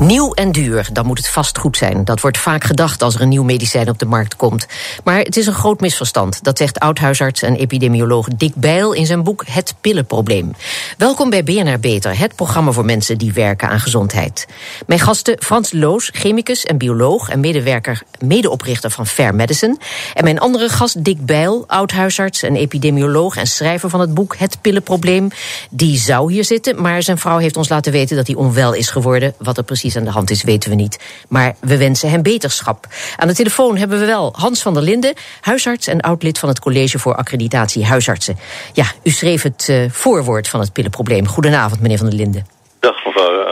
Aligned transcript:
Nieuw 0.00 0.32
en 0.32 0.52
duur, 0.52 0.88
dan 0.92 1.06
moet 1.06 1.18
het 1.18 1.28
vast 1.28 1.58
goed 1.58 1.76
zijn. 1.76 2.04
Dat 2.04 2.20
wordt 2.20 2.38
vaak 2.38 2.64
gedacht 2.64 3.02
als 3.02 3.14
er 3.14 3.20
een 3.20 3.28
nieuw 3.28 3.42
medicijn 3.42 3.88
op 3.88 3.98
de 3.98 4.06
markt 4.06 4.36
komt. 4.36 4.66
Maar 5.04 5.18
het 5.18 5.36
is 5.36 5.46
een 5.46 5.54
groot 5.54 5.80
misverstand. 5.80 6.44
Dat 6.44 6.58
zegt 6.58 6.78
oud-huisarts 6.78 7.42
en 7.42 7.56
epidemioloog 7.56 8.28
Dick 8.28 8.54
Bijl 8.54 8.92
in 8.92 9.06
zijn 9.06 9.22
boek 9.22 9.44
Het 9.46 9.74
Pillenprobleem. 9.80 10.52
Welkom 10.98 11.30
bij 11.30 11.44
BNR 11.44 11.80
Beter, 11.80 12.18
het 12.18 12.34
programma 12.34 12.72
voor 12.72 12.84
mensen 12.84 13.18
die 13.18 13.32
werken 13.32 13.68
aan 13.68 13.80
gezondheid. 13.80 14.46
Mijn 14.86 15.00
gasten 15.00 15.42
Frans 15.42 15.72
Loos, 15.72 16.10
chemicus 16.12 16.64
en 16.64 16.78
bioloog 16.78 17.28
en 17.28 17.40
medewerker, 17.40 18.02
medeoprichter 18.18 18.90
van 18.90 19.06
Fair 19.06 19.34
Medicine. 19.34 19.76
En 20.14 20.24
mijn 20.24 20.40
andere 20.40 20.68
gast 20.68 21.04
Dick 21.04 21.24
Bijl, 21.26 21.64
oud-huisarts 21.66 22.42
en 22.42 22.56
epidemioloog 22.56 23.36
en 23.36 23.46
schrijver 23.46 23.90
van 23.90 24.00
het 24.00 24.14
boek 24.14 24.36
Het 24.38 24.58
Pillenprobleem. 24.60 25.28
Die 25.70 25.98
zou 25.98 26.32
hier 26.32 26.44
zitten, 26.44 26.82
maar 26.82 27.02
zijn 27.02 27.18
vrouw 27.18 27.38
heeft 27.38 27.56
ons 27.56 27.68
laten 27.68 27.92
weten 27.92 28.16
dat 28.16 28.26
hij 28.26 28.36
onwel 28.36 28.72
is 28.72 28.90
geworden. 28.90 29.34
Wat 29.38 29.56
er 29.56 29.64
precies 29.64 29.84
aan 29.94 30.04
de 30.04 30.10
hand 30.10 30.30
is, 30.30 30.42
weten 30.42 30.70
we 30.70 30.76
niet. 30.76 30.98
Maar 31.28 31.54
we 31.60 31.76
wensen 31.76 32.10
hem 32.10 32.22
beterschap. 32.22 32.86
Aan 33.16 33.28
de 33.28 33.34
telefoon 33.34 33.76
hebben 33.76 33.98
we 33.98 34.06
wel 34.06 34.32
Hans 34.36 34.62
van 34.62 34.74
der 34.74 34.82
Linden, 34.82 35.14
huisarts 35.40 35.86
en 35.86 36.00
oud-lid 36.00 36.38
van 36.38 36.48
het 36.48 36.58
College 36.58 36.98
voor 36.98 37.14
Accreditatie 37.14 37.84
Huisartsen. 37.84 38.38
Ja, 38.72 38.84
u 39.02 39.10
schreef 39.10 39.42
het 39.42 39.66
uh, 39.70 39.90
voorwoord 39.90 40.48
van 40.48 40.60
het 40.60 40.72
pillenprobleem. 40.72 41.26
Goedenavond, 41.26 41.80
meneer 41.80 41.98
van 41.98 42.06
der 42.06 42.16
Linden. 42.16 42.46
Dag, 42.80 43.04
mevrouw. 43.04 43.45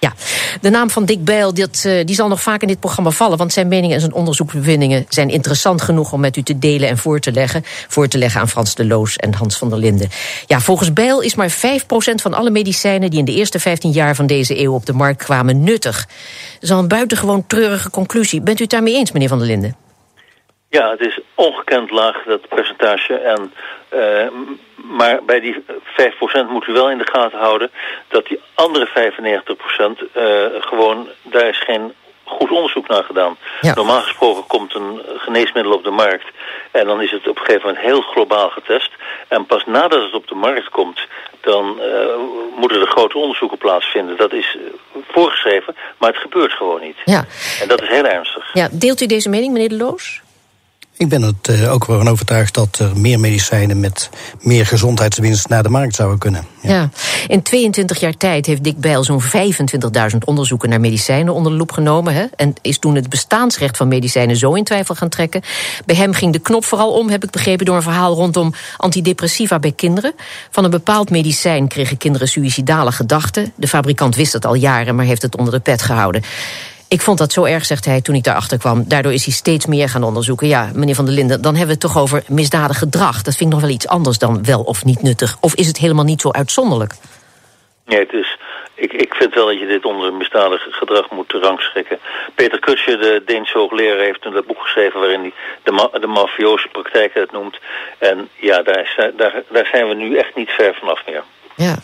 Ja, 0.00 0.12
de 0.60 0.70
naam 0.70 0.90
van 0.90 1.04
Dick 1.04 1.24
Bijl 1.24 1.52
uh, 1.58 1.66
die 2.04 2.14
zal 2.14 2.28
nog 2.28 2.42
vaak 2.42 2.62
in 2.62 2.68
dit 2.68 2.80
programma 2.80 3.10
vallen... 3.10 3.38
want 3.38 3.52
zijn 3.52 3.68
meningen 3.68 3.94
en 3.94 4.00
zijn 4.00 4.12
onderzoeksbevindingen 4.12 5.06
zijn 5.08 5.28
interessant 5.28 5.82
genoeg... 5.82 6.12
om 6.12 6.20
met 6.20 6.36
u 6.36 6.42
te 6.42 6.58
delen 6.58 6.88
en 6.88 6.98
voor 6.98 7.20
te 7.20 7.32
leggen. 7.32 7.64
Voor 7.88 8.08
te 8.08 8.18
leggen 8.18 8.40
aan 8.40 8.48
Frans 8.48 8.74
de 8.74 8.86
Loos 8.86 9.16
en 9.16 9.34
Hans 9.34 9.58
van 9.58 9.68
der 9.68 9.78
Linden. 9.78 10.08
Ja, 10.46 10.60
volgens 10.60 10.92
Bijl 10.92 11.20
is 11.20 11.34
maar 11.34 11.50
5% 11.50 11.54
van 12.14 12.34
alle 12.34 12.50
medicijnen... 12.50 13.10
die 13.10 13.18
in 13.18 13.24
de 13.24 13.34
eerste 13.34 13.60
15 13.60 13.90
jaar 13.90 14.14
van 14.14 14.26
deze 14.26 14.60
eeuw 14.60 14.74
op 14.74 14.86
de 14.86 14.92
markt 14.92 15.24
kwamen 15.24 15.64
nuttig. 15.64 16.06
Dat 16.52 16.62
is 16.62 16.70
al 16.70 16.78
een 16.78 16.88
buitengewoon 16.88 17.46
treurige 17.46 17.90
conclusie. 17.90 18.40
Bent 18.40 18.58
u 18.58 18.62
het 18.62 18.70
daarmee 18.70 18.94
eens, 18.94 19.12
meneer 19.12 19.28
van 19.28 19.38
der 19.38 19.46
Linden? 19.46 19.89
Ja, 20.70 20.90
het 20.90 21.00
is 21.00 21.20
ongekend 21.34 21.90
laag, 21.90 22.22
dat 22.26 22.48
percentage. 22.48 23.14
En, 23.14 23.52
uh, 23.94 24.28
maar 24.74 25.24
bij 25.24 25.40
die 25.40 25.64
5% 26.44 26.48
moet 26.48 26.66
u 26.66 26.72
wel 26.72 26.90
in 26.90 26.98
de 26.98 27.08
gaten 27.12 27.38
houden... 27.38 27.70
dat 28.08 28.26
die 28.26 28.40
andere 28.54 28.88
95% 28.88 28.90
uh, 30.16 30.46
gewoon, 30.60 31.08
daar 31.22 31.48
is 31.48 31.58
geen 31.58 31.92
goed 32.24 32.50
onderzoek 32.50 32.88
naar 32.88 33.04
gedaan. 33.04 33.36
Ja. 33.60 33.74
Normaal 33.74 34.00
gesproken 34.00 34.46
komt 34.46 34.74
een 34.74 35.00
geneesmiddel 35.16 35.72
op 35.72 35.84
de 35.84 35.90
markt... 35.90 36.26
en 36.70 36.86
dan 36.86 37.02
is 37.02 37.10
het 37.10 37.28
op 37.28 37.38
een 37.38 37.44
gegeven 37.44 37.66
moment 37.66 37.84
heel 37.84 38.00
globaal 38.00 38.50
getest. 38.50 38.90
En 39.28 39.46
pas 39.46 39.64
nadat 39.66 40.02
het 40.02 40.14
op 40.14 40.28
de 40.28 40.34
markt 40.34 40.68
komt... 40.68 41.00
dan 41.40 41.80
uh, 41.80 41.84
moeten 42.56 42.80
er 42.80 42.86
grote 42.86 43.18
onderzoeken 43.18 43.58
plaatsvinden. 43.58 44.16
Dat 44.16 44.32
is 44.32 44.56
voorgeschreven, 45.08 45.76
maar 45.98 46.10
het 46.10 46.20
gebeurt 46.20 46.52
gewoon 46.52 46.80
niet. 46.80 46.96
Ja. 47.04 47.24
En 47.60 47.68
dat 47.68 47.82
is 47.82 47.88
heel 47.88 48.06
ernstig. 48.06 48.50
Ja, 48.52 48.68
deelt 48.72 49.00
u 49.00 49.06
deze 49.06 49.28
mening, 49.28 49.52
meneer 49.52 49.68
De 49.68 49.76
Loos? 49.76 50.19
Ik 51.00 51.08
ben 51.08 51.22
het 51.22 51.48
uh, 51.50 51.72
ook 51.72 51.84
wel 51.84 51.98
van 51.98 52.08
overtuigd 52.08 52.54
dat 52.54 52.78
er 52.78 52.96
meer 52.96 53.20
medicijnen 53.20 53.80
met 53.80 54.10
meer 54.40 54.66
gezondheidswinst 54.66 55.48
naar 55.48 55.62
de 55.62 55.68
markt 55.68 55.94
zouden 55.94 56.18
kunnen. 56.18 56.44
Ja. 56.62 56.90
In 57.26 57.42
22 57.42 58.00
jaar 58.00 58.16
tijd 58.16 58.46
heeft 58.46 58.64
Dick 58.64 58.78
Bijl 58.80 59.04
zo'n 59.04 59.22
25.000 59.22 60.18
onderzoeken 60.24 60.68
naar 60.68 60.80
medicijnen 60.80 61.34
onder 61.34 61.52
de 61.52 61.58
loep 61.58 61.72
genomen. 61.72 62.14
Hè, 62.14 62.24
en 62.36 62.54
is 62.60 62.78
toen 62.78 62.94
het 62.94 63.08
bestaansrecht 63.08 63.76
van 63.76 63.88
medicijnen 63.88 64.36
zo 64.36 64.54
in 64.54 64.64
twijfel 64.64 64.94
gaan 64.94 65.08
trekken. 65.08 65.42
Bij 65.86 65.96
hem 65.96 66.12
ging 66.12 66.32
de 66.32 66.38
knop 66.38 66.64
vooral 66.64 66.92
om, 66.92 67.08
heb 67.08 67.24
ik 67.24 67.30
begrepen, 67.30 67.66
door 67.66 67.76
een 67.76 67.82
verhaal 67.82 68.14
rondom 68.14 68.54
antidepressiva 68.76 69.58
bij 69.58 69.72
kinderen. 69.72 70.12
Van 70.50 70.64
een 70.64 70.70
bepaald 70.70 71.10
medicijn 71.10 71.68
kregen 71.68 71.96
kinderen 71.96 72.28
suïcidale 72.28 72.92
gedachten. 72.92 73.52
De 73.56 73.68
fabrikant 73.68 74.16
wist 74.16 74.32
het 74.32 74.46
al 74.46 74.54
jaren, 74.54 74.94
maar 74.94 75.04
heeft 75.04 75.22
het 75.22 75.36
onder 75.36 75.52
de 75.52 75.60
pet 75.60 75.82
gehouden. 75.82 76.22
Ik 76.96 77.00
vond 77.00 77.18
dat 77.18 77.32
zo 77.32 77.44
erg, 77.44 77.64
zegt 77.64 77.84
hij, 77.84 78.00
toen 78.00 78.14
ik 78.14 78.24
daarachter 78.24 78.58
kwam. 78.58 78.84
Daardoor 78.88 79.12
is 79.12 79.24
hij 79.24 79.34
steeds 79.34 79.66
meer 79.66 79.88
gaan 79.88 80.02
onderzoeken. 80.02 80.46
Ja, 80.46 80.70
meneer 80.74 80.94
Van 80.94 81.04
der 81.04 81.14
Linden, 81.14 81.42
dan 81.42 81.54
hebben 81.56 81.76
we 81.76 81.80
het 81.82 81.92
toch 81.92 82.02
over 82.02 82.22
misdadig 82.28 82.78
gedrag. 82.78 83.22
Dat 83.22 83.36
vind 83.36 83.48
ik 83.48 83.54
nog 83.56 83.60
wel 83.60 83.74
iets 83.74 83.88
anders 83.88 84.18
dan 84.18 84.44
wel 84.44 84.62
of 84.62 84.84
niet 84.84 85.02
nuttig. 85.02 85.36
Of 85.40 85.54
is 85.54 85.66
het 85.66 85.78
helemaal 85.78 86.04
niet 86.04 86.20
zo 86.20 86.30
uitzonderlijk? 86.30 86.92
Nee, 87.86 87.98
het 87.98 88.12
is... 88.12 88.38
Ik, 88.74 88.92
ik 88.92 89.14
vind 89.14 89.34
wel 89.34 89.46
dat 89.46 89.58
je 89.58 89.66
dit 89.66 89.84
onder 89.84 90.12
misdadig 90.12 90.66
gedrag 90.70 91.10
moet 91.10 91.32
rangschikken. 91.32 91.98
Peter 92.34 92.58
Kutsje, 92.58 92.96
de 92.96 93.22
Deense 93.26 93.58
hoogleraar, 93.58 94.04
heeft 94.04 94.24
een 94.24 94.44
boek 94.46 94.60
geschreven... 94.60 95.00
waarin 95.00 95.20
hij 95.20 95.32
de, 95.62 95.72
ma 95.72 95.88
de 96.00 96.06
mafioze 96.06 96.68
praktijken 96.68 97.20
het 97.20 97.32
noemt. 97.32 97.58
En 97.98 98.28
ja, 98.40 98.62
daar, 98.62 99.12
daar, 99.16 99.42
daar 99.50 99.68
zijn 99.72 99.88
we 99.88 99.94
nu 99.94 100.16
echt 100.16 100.34
niet 100.34 100.50
ver 100.50 100.74
vanaf 100.74 101.02
meer. 101.06 101.22
Ja, 101.56 101.76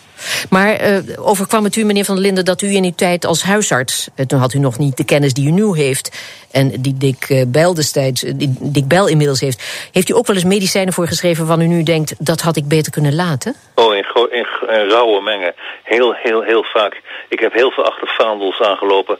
maar 0.50 0.88
uh, 0.88 0.98
overkwam 1.16 1.64
het 1.64 1.76
u, 1.76 1.84
meneer 1.84 2.04
Van 2.04 2.14
der 2.14 2.24
Linden, 2.24 2.44
dat 2.44 2.62
u 2.62 2.74
in 2.74 2.84
uw 2.84 2.94
tijd 2.96 3.24
als 3.26 3.42
huisarts... 3.42 4.08
Uh, 4.16 4.26
toen 4.26 4.38
had 4.38 4.54
u 4.54 4.58
nog 4.58 4.78
niet 4.78 4.96
de 4.96 5.04
kennis 5.04 5.34
die 5.34 5.48
u 5.48 5.50
nu 5.50 5.76
heeft... 5.76 6.24
en 6.50 6.68
die 6.80 6.96
Dick 6.96 7.28
uh, 7.28 7.42
Bijl 7.48 7.74
destijds, 7.74 8.20
die 8.20 8.54
Dick 8.60 8.88
Bijl 8.88 9.08
inmiddels 9.08 9.40
heeft... 9.40 9.88
heeft 9.92 10.08
u 10.08 10.14
ook 10.14 10.26
wel 10.26 10.36
eens 10.36 10.44
medicijnen 10.44 10.92
voorgeschreven 10.92 11.46
waarvan 11.46 11.66
u 11.66 11.68
nu 11.68 11.82
denkt... 11.82 12.14
dat 12.18 12.40
had 12.40 12.56
ik 12.56 12.68
beter 12.68 12.92
kunnen 12.92 13.14
laten? 13.14 13.54
Oh, 13.74 13.94
in, 13.94 14.04
in, 14.30 14.46
in 14.68 14.88
rauwe 14.88 15.22
mengen. 15.22 15.54
Heel, 15.82 16.14
heel, 16.14 16.42
heel 16.42 16.64
vaak. 16.64 17.00
Ik 17.28 17.40
heb 17.40 17.52
heel 17.52 17.70
veel 17.70 17.84
achter 17.84 18.08
vaandels 18.08 18.60
aangelopen 18.60 19.18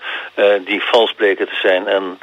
die 0.64 0.82
vals 0.82 1.12
bleken 1.12 1.46
te 1.46 1.58
zijn. 1.62 1.86
En 1.86 2.18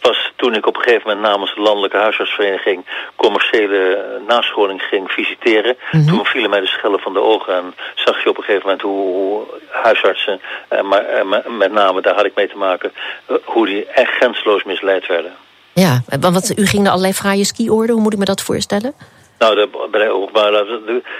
pas 0.00 0.32
toen 0.36 0.54
ik 0.54 0.66
op 0.66 0.76
een 0.76 0.82
gegeven 0.82 1.08
moment 1.08 1.26
namens 1.26 1.54
de 1.54 1.60
Landelijke 1.60 1.96
Huisartsvereniging... 1.96 2.84
commerciële 3.16 4.20
nascholing 4.26 4.82
ging 4.82 5.10
visiteren... 5.10 5.76
Mm 5.90 6.00
-hmm. 6.00 6.08
toen 6.08 6.24
vielen 6.24 6.50
mij 6.50 6.60
de 6.60 6.66
schellen 6.66 7.00
van 7.00 7.12
de 7.12 7.20
ogen... 7.20 7.54
En 7.54 7.74
zag 8.04 8.22
je 8.22 8.28
op 8.28 8.36
een 8.36 8.42
gegeven 8.42 8.62
moment 8.64 8.82
hoe, 8.82 9.42
huisartsen, 9.68 10.40
eh, 10.68 10.82
maar 10.82 11.04
eh, 11.04 11.24
met 11.48 11.72
name 11.72 12.00
daar 12.00 12.14
had 12.14 12.24
ik 12.24 12.34
mee 12.34 12.48
te 12.48 12.56
maken, 12.56 12.92
uh, 13.30 13.36
hoe 13.44 13.66
die 13.66 13.86
echt 13.86 14.12
grensloos 14.12 14.64
misleid 14.64 15.06
werden. 15.06 15.32
Ja, 15.72 16.02
want 16.20 16.58
u 16.58 16.66
ging 16.66 16.82
naar 16.82 16.90
allerlei 16.90 17.14
fraaie 17.14 17.44
skioorden, 17.44 17.94
hoe 17.94 18.02
moet 18.02 18.12
ik 18.12 18.18
me 18.18 18.24
dat 18.24 18.42
voorstellen? 18.42 18.94
Nou, 19.38 19.54
de, 19.54 19.68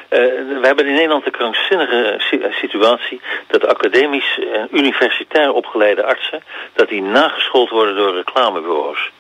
we 0.09 0.61
hebben 0.63 0.87
in 0.87 0.95
Nederland 0.95 1.25
de 1.25 1.31
krankzinnige 1.31 2.15
situatie 2.51 3.21
dat 3.47 3.67
academisch 3.67 4.39
en 4.55 4.69
universitair 4.71 5.53
opgeleide 5.53 6.05
artsen, 6.05 6.43
dat 6.73 6.89
die 6.89 7.03
nageschoold 7.03 7.71
worden 7.71 7.97
door 7.97 8.15
reclamebureaus. 8.15 9.11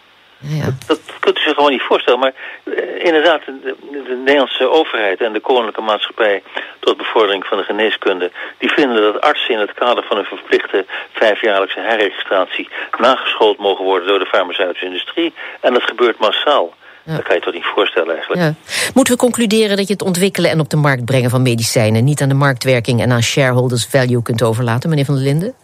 Ja. 0.41 0.65
Dat, 0.65 0.75
dat, 0.87 1.01
kunt 1.21 1.39
u 1.39 1.41
zich 1.43 1.55
gewoon 1.55 1.71
niet 1.71 1.83
voorstellen. 1.83 2.21
Maar 2.21 2.33
uh, 2.65 3.05
inderdaad, 3.05 3.41
de, 3.45 3.77
de, 3.91 4.17
Nederlandse 4.25 4.71
overheid 4.71 5.21
en 5.21 5.33
de 5.33 5.41
koninklijke 5.41 5.81
maatschappij... 5.81 6.43
tot 6.79 6.97
bevordering 6.97 7.45
van 7.45 7.59
de 7.59 7.65
geneeskunde... 7.65 8.31
die 8.59 8.71
vinden 8.71 9.03
dat 9.03 9.21
artsen 9.21 9.55
in 9.55 9.61
het 9.61 9.75
kader 9.75 10.05
van 10.05 10.19
een 10.19 10.25
verplichte 10.25 10.85
vijfjaarlijkse 11.13 11.81
herregistratie... 11.81 12.69
nageschoold 12.99 13.59
mogen 13.59 13.85
worden 13.85 14.09
door 14.09 14.19
de 14.19 14.27
farmaceutische 14.27 14.87
industrie. 14.87 15.35
En 15.61 15.73
dat 15.73 15.83
gebeurt 15.83 16.19
massaal. 16.19 16.75
Ja. 17.05 17.17
Dat 17.17 17.25
kan 17.25 17.35
je 17.35 17.43
toch 17.43 17.55
niet 17.55 17.73
voorstellen 17.75 18.15
eigenlijk. 18.15 18.43
Ja. 18.43 18.55
Moeten 18.95 19.15
we 19.15 19.21
concluderen 19.21 19.77
dat 19.77 19.87
je 19.87 19.93
het 19.93 20.03
ontwikkelen 20.03 20.51
en 20.51 20.61
op 20.61 20.71
de 20.71 20.77
markt 20.77 21.05
brengen 21.05 21.31
van 21.31 21.43
medicijnen... 21.43 22.05
niet 22.05 22.21
aan 22.21 22.29
de 22.29 22.35
marktwerking 22.35 23.03
en 23.03 23.13
aan 23.13 23.23
shareholders 23.23 23.87
value 23.87 24.23
kunt 24.23 24.43
overlaten, 24.43 24.89
meneer 24.91 25.05
Van 25.05 25.15
der 25.15 25.25
Linden? 25.25 25.55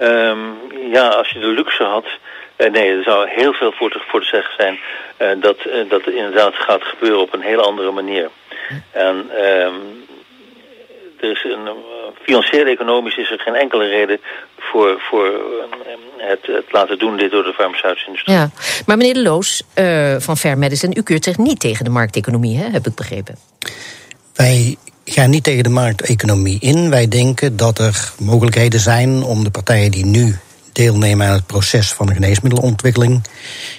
Um, 0.00 0.54
ja, 0.92 1.08
als 1.08 1.28
je 1.28 1.38
de 1.38 1.46
luxe 1.46 1.84
had... 1.84 2.04
Uh, 2.62 2.70
nee, 2.70 2.96
er 2.96 3.02
zou 3.02 3.28
heel 3.28 3.52
veel 3.52 3.72
voor 3.72 3.90
te, 3.90 4.00
voor 4.08 4.20
te 4.20 4.26
zeggen 4.26 4.54
zijn 4.56 4.78
uh, 5.18 5.42
dat, 5.42 5.56
uh, 5.66 5.90
dat 5.90 6.04
het 6.04 6.14
inderdaad 6.14 6.54
gaat 6.54 6.82
gebeuren 6.82 7.20
op 7.20 7.32
een 7.34 7.40
hele 7.40 7.62
andere 7.62 7.90
manier. 7.90 8.30
En 8.90 9.30
er 11.20 11.30
is 11.30 11.44
een, 11.44 11.68
financieel-economisch 12.22 13.16
is 13.16 13.30
er 13.30 13.38
geen 13.38 13.54
enkele 13.54 13.88
reden 13.88 14.20
voor, 14.58 15.00
voor 15.00 15.26
het, 16.16 16.46
het, 16.46 16.64
laten 16.70 16.98
doen 16.98 17.16
dit 17.16 17.30
door 17.30 17.42
de 17.42 17.52
farmaceutische 17.52 18.06
industrie. 18.06 18.36
Ja, 18.36 18.50
maar 18.86 18.96
meneer 18.96 19.14
De 19.14 19.22
Loos 19.22 19.62
van 20.18 20.36
Fair 20.36 20.58
Medicine, 20.58 20.94
u 20.94 21.02
keurt 21.02 21.24
zich 21.24 21.38
niet 21.38 21.60
tegen 21.60 21.84
de 21.84 21.90
markteconomie, 21.90 22.58
hè, 22.58 22.68
heb 22.70 22.86
ik 22.86 22.94
begrepen. 22.94 23.36
Wij 24.34 24.76
gaan 25.04 25.30
niet 25.30 25.44
tegen 25.44 25.62
de 25.62 25.68
markteconomie 25.68 26.60
in. 26.60 26.90
Wij 26.90 27.08
denken 27.08 27.56
dat 27.56 27.78
er 27.78 28.12
mogelijkheden 28.18 28.80
zijn 28.80 29.22
om 29.22 29.44
de 29.44 29.50
partijen 29.50 29.90
die 29.90 30.06
nu 30.06 30.38
deelnemen 30.72 31.26
aan 31.26 31.32
het 31.32 31.46
proces 31.46 31.92
van 31.92 32.06
de 32.06 32.12
geneesmiddelontwikkeling 32.12 33.22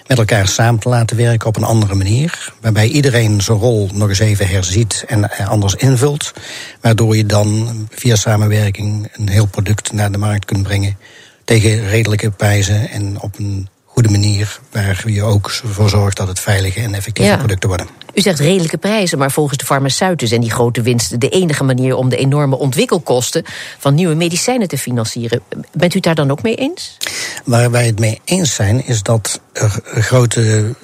met 0.07 0.17
elkaar 0.17 0.47
samen 0.47 0.79
te 0.79 0.89
laten 0.89 1.17
werken 1.17 1.47
op 1.47 1.55
een 1.55 1.63
andere 1.63 1.95
manier. 1.95 2.53
Waarbij 2.61 2.87
iedereen 2.87 3.41
zijn 3.41 3.57
rol 3.57 3.89
nog 3.93 4.09
eens 4.09 4.19
even 4.19 4.47
herziet 4.47 5.03
en 5.07 5.47
anders 5.47 5.75
invult. 5.75 6.33
Waardoor 6.81 7.15
je 7.17 7.25
dan 7.25 7.87
via 7.91 8.15
samenwerking 8.15 9.09
een 9.13 9.29
heel 9.29 9.45
product 9.45 9.91
naar 9.91 10.11
de 10.11 10.17
markt 10.17 10.45
kunt 10.45 10.63
brengen. 10.63 10.97
Tegen 11.45 11.87
redelijke 11.87 12.31
prijzen 12.31 12.89
en 12.89 13.21
op 13.21 13.39
een 13.39 13.67
goede 13.85 14.09
manier. 14.09 14.59
Waar 14.71 15.03
je 15.05 15.23
ook 15.23 15.51
voor 15.51 15.89
zorgt 15.89 16.17
dat 16.17 16.27
het 16.27 16.39
veilige 16.39 16.79
en 16.79 16.93
effectieve 16.93 17.31
ja. 17.31 17.37
producten 17.37 17.69
worden. 17.69 18.02
U 18.13 18.21
zegt 18.21 18.39
redelijke 18.39 18.77
prijzen, 18.77 19.17
maar 19.17 19.31
volgens 19.31 19.57
de 19.57 19.65
farmaceuten 19.65 20.27
zijn 20.27 20.41
die 20.41 20.51
grote 20.51 20.81
winsten 20.81 21.19
de 21.19 21.29
enige 21.29 21.63
manier 21.63 21.95
om 21.95 22.09
de 22.09 22.17
enorme 22.17 22.57
ontwikkelkosten 22.57 23.43
van 23.77 23.95
nieuwe 23.95 24.15
medicijnen 24.15 24.67
te 24.67 24.77
financieren. 24.77 25.41
Bent 25.71 25.93
u 25.93 25.95
het 25.95 26.03
daar 26.03 26.15
dan 26.15 26.31
ook 26.31 26.43
mee 26.43 26.55
eens? 26.55 26.97
Waar 27.45 27.71
wij 27.71 27.85
het 27.85 27.99
mee 27.99 28.21
eens 28.25 28.53
zijn, 28.53 28.85
is 28.85 29.03
dat 29.03 29.41
er 29.53 29.81
grote 29.83 30.75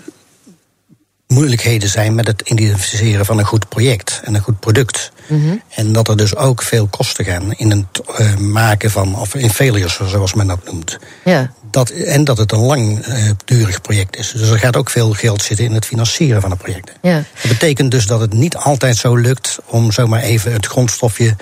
moeilijkheden 1.27 1.89
zijn 1.89 2.15
met 2.15 2.27
het 2.27 2.41
identificeren 2.41 3.25
van 3.25 3.37
een 3.37 3.45
goed 3.45 3.69
project 3.69 4.21
en 4.23 4.35
een 4.35 4.41
goed 4.41 4.59
product. 4.59 5.11
Mhm. 5.27 5.55
En 5.69 5.93
dat 5.93 6.07
er 6.07 6.17
dus 6.17 6.35
ook 6.35 6.61
veel 6.61 6.87
kosten 6.87 7.25
gaan 7.25 7.53
in 7.53 7.71
het 7.71 8.19
uh, 8.19 8.35
maken 8.37 8.91
van, 8.91 9.15
of 9.15 9.35
in 9.35 9.49
failures, 9.49 9.99
zoals 10.05 10.33
men 10.33 10.47
dat 10.47 10.65
noemt. 10.65 10.97
Ja. 11.25 11.53
Dat, 11.71 11.89
en 11.89 12.23
dat 12.23 12.37
het 12.37 12.51
een 12.51 12.59
langdurig 12.59 13.75
uh, 13.75 13.81
project 13.81 14.17
is. 14.17 14.31
Dus 14.31 14.49
er 14.49 14.59
gaat 14.59 14.77
ook 14.77 14.89
veel 14.89 15.11
geld 15.11 15.41
zitten 15.41 15.65
in 15.65 15.73
het 15.73 15.85
financieren 15.85 16.41
van 16.41 16.49
de 16.49 16.55
projecten. 16.55 16.95
Ja. 17.01 17.15
Dat 17.15 17.51
betekent 17.51 17.91
dus 17.91 18.05
dat 18.05 18.19
het 18.19 18.33
niet 18.33 18.55
altijd 18.55 18.97
zo 18.97 19.15
lukt 19.15 19.59
om 19.65 19.91
zomaar 19.91 20.21
even 20.21 20.53
het 20.53 20.65
grondstofje 20.65 21.35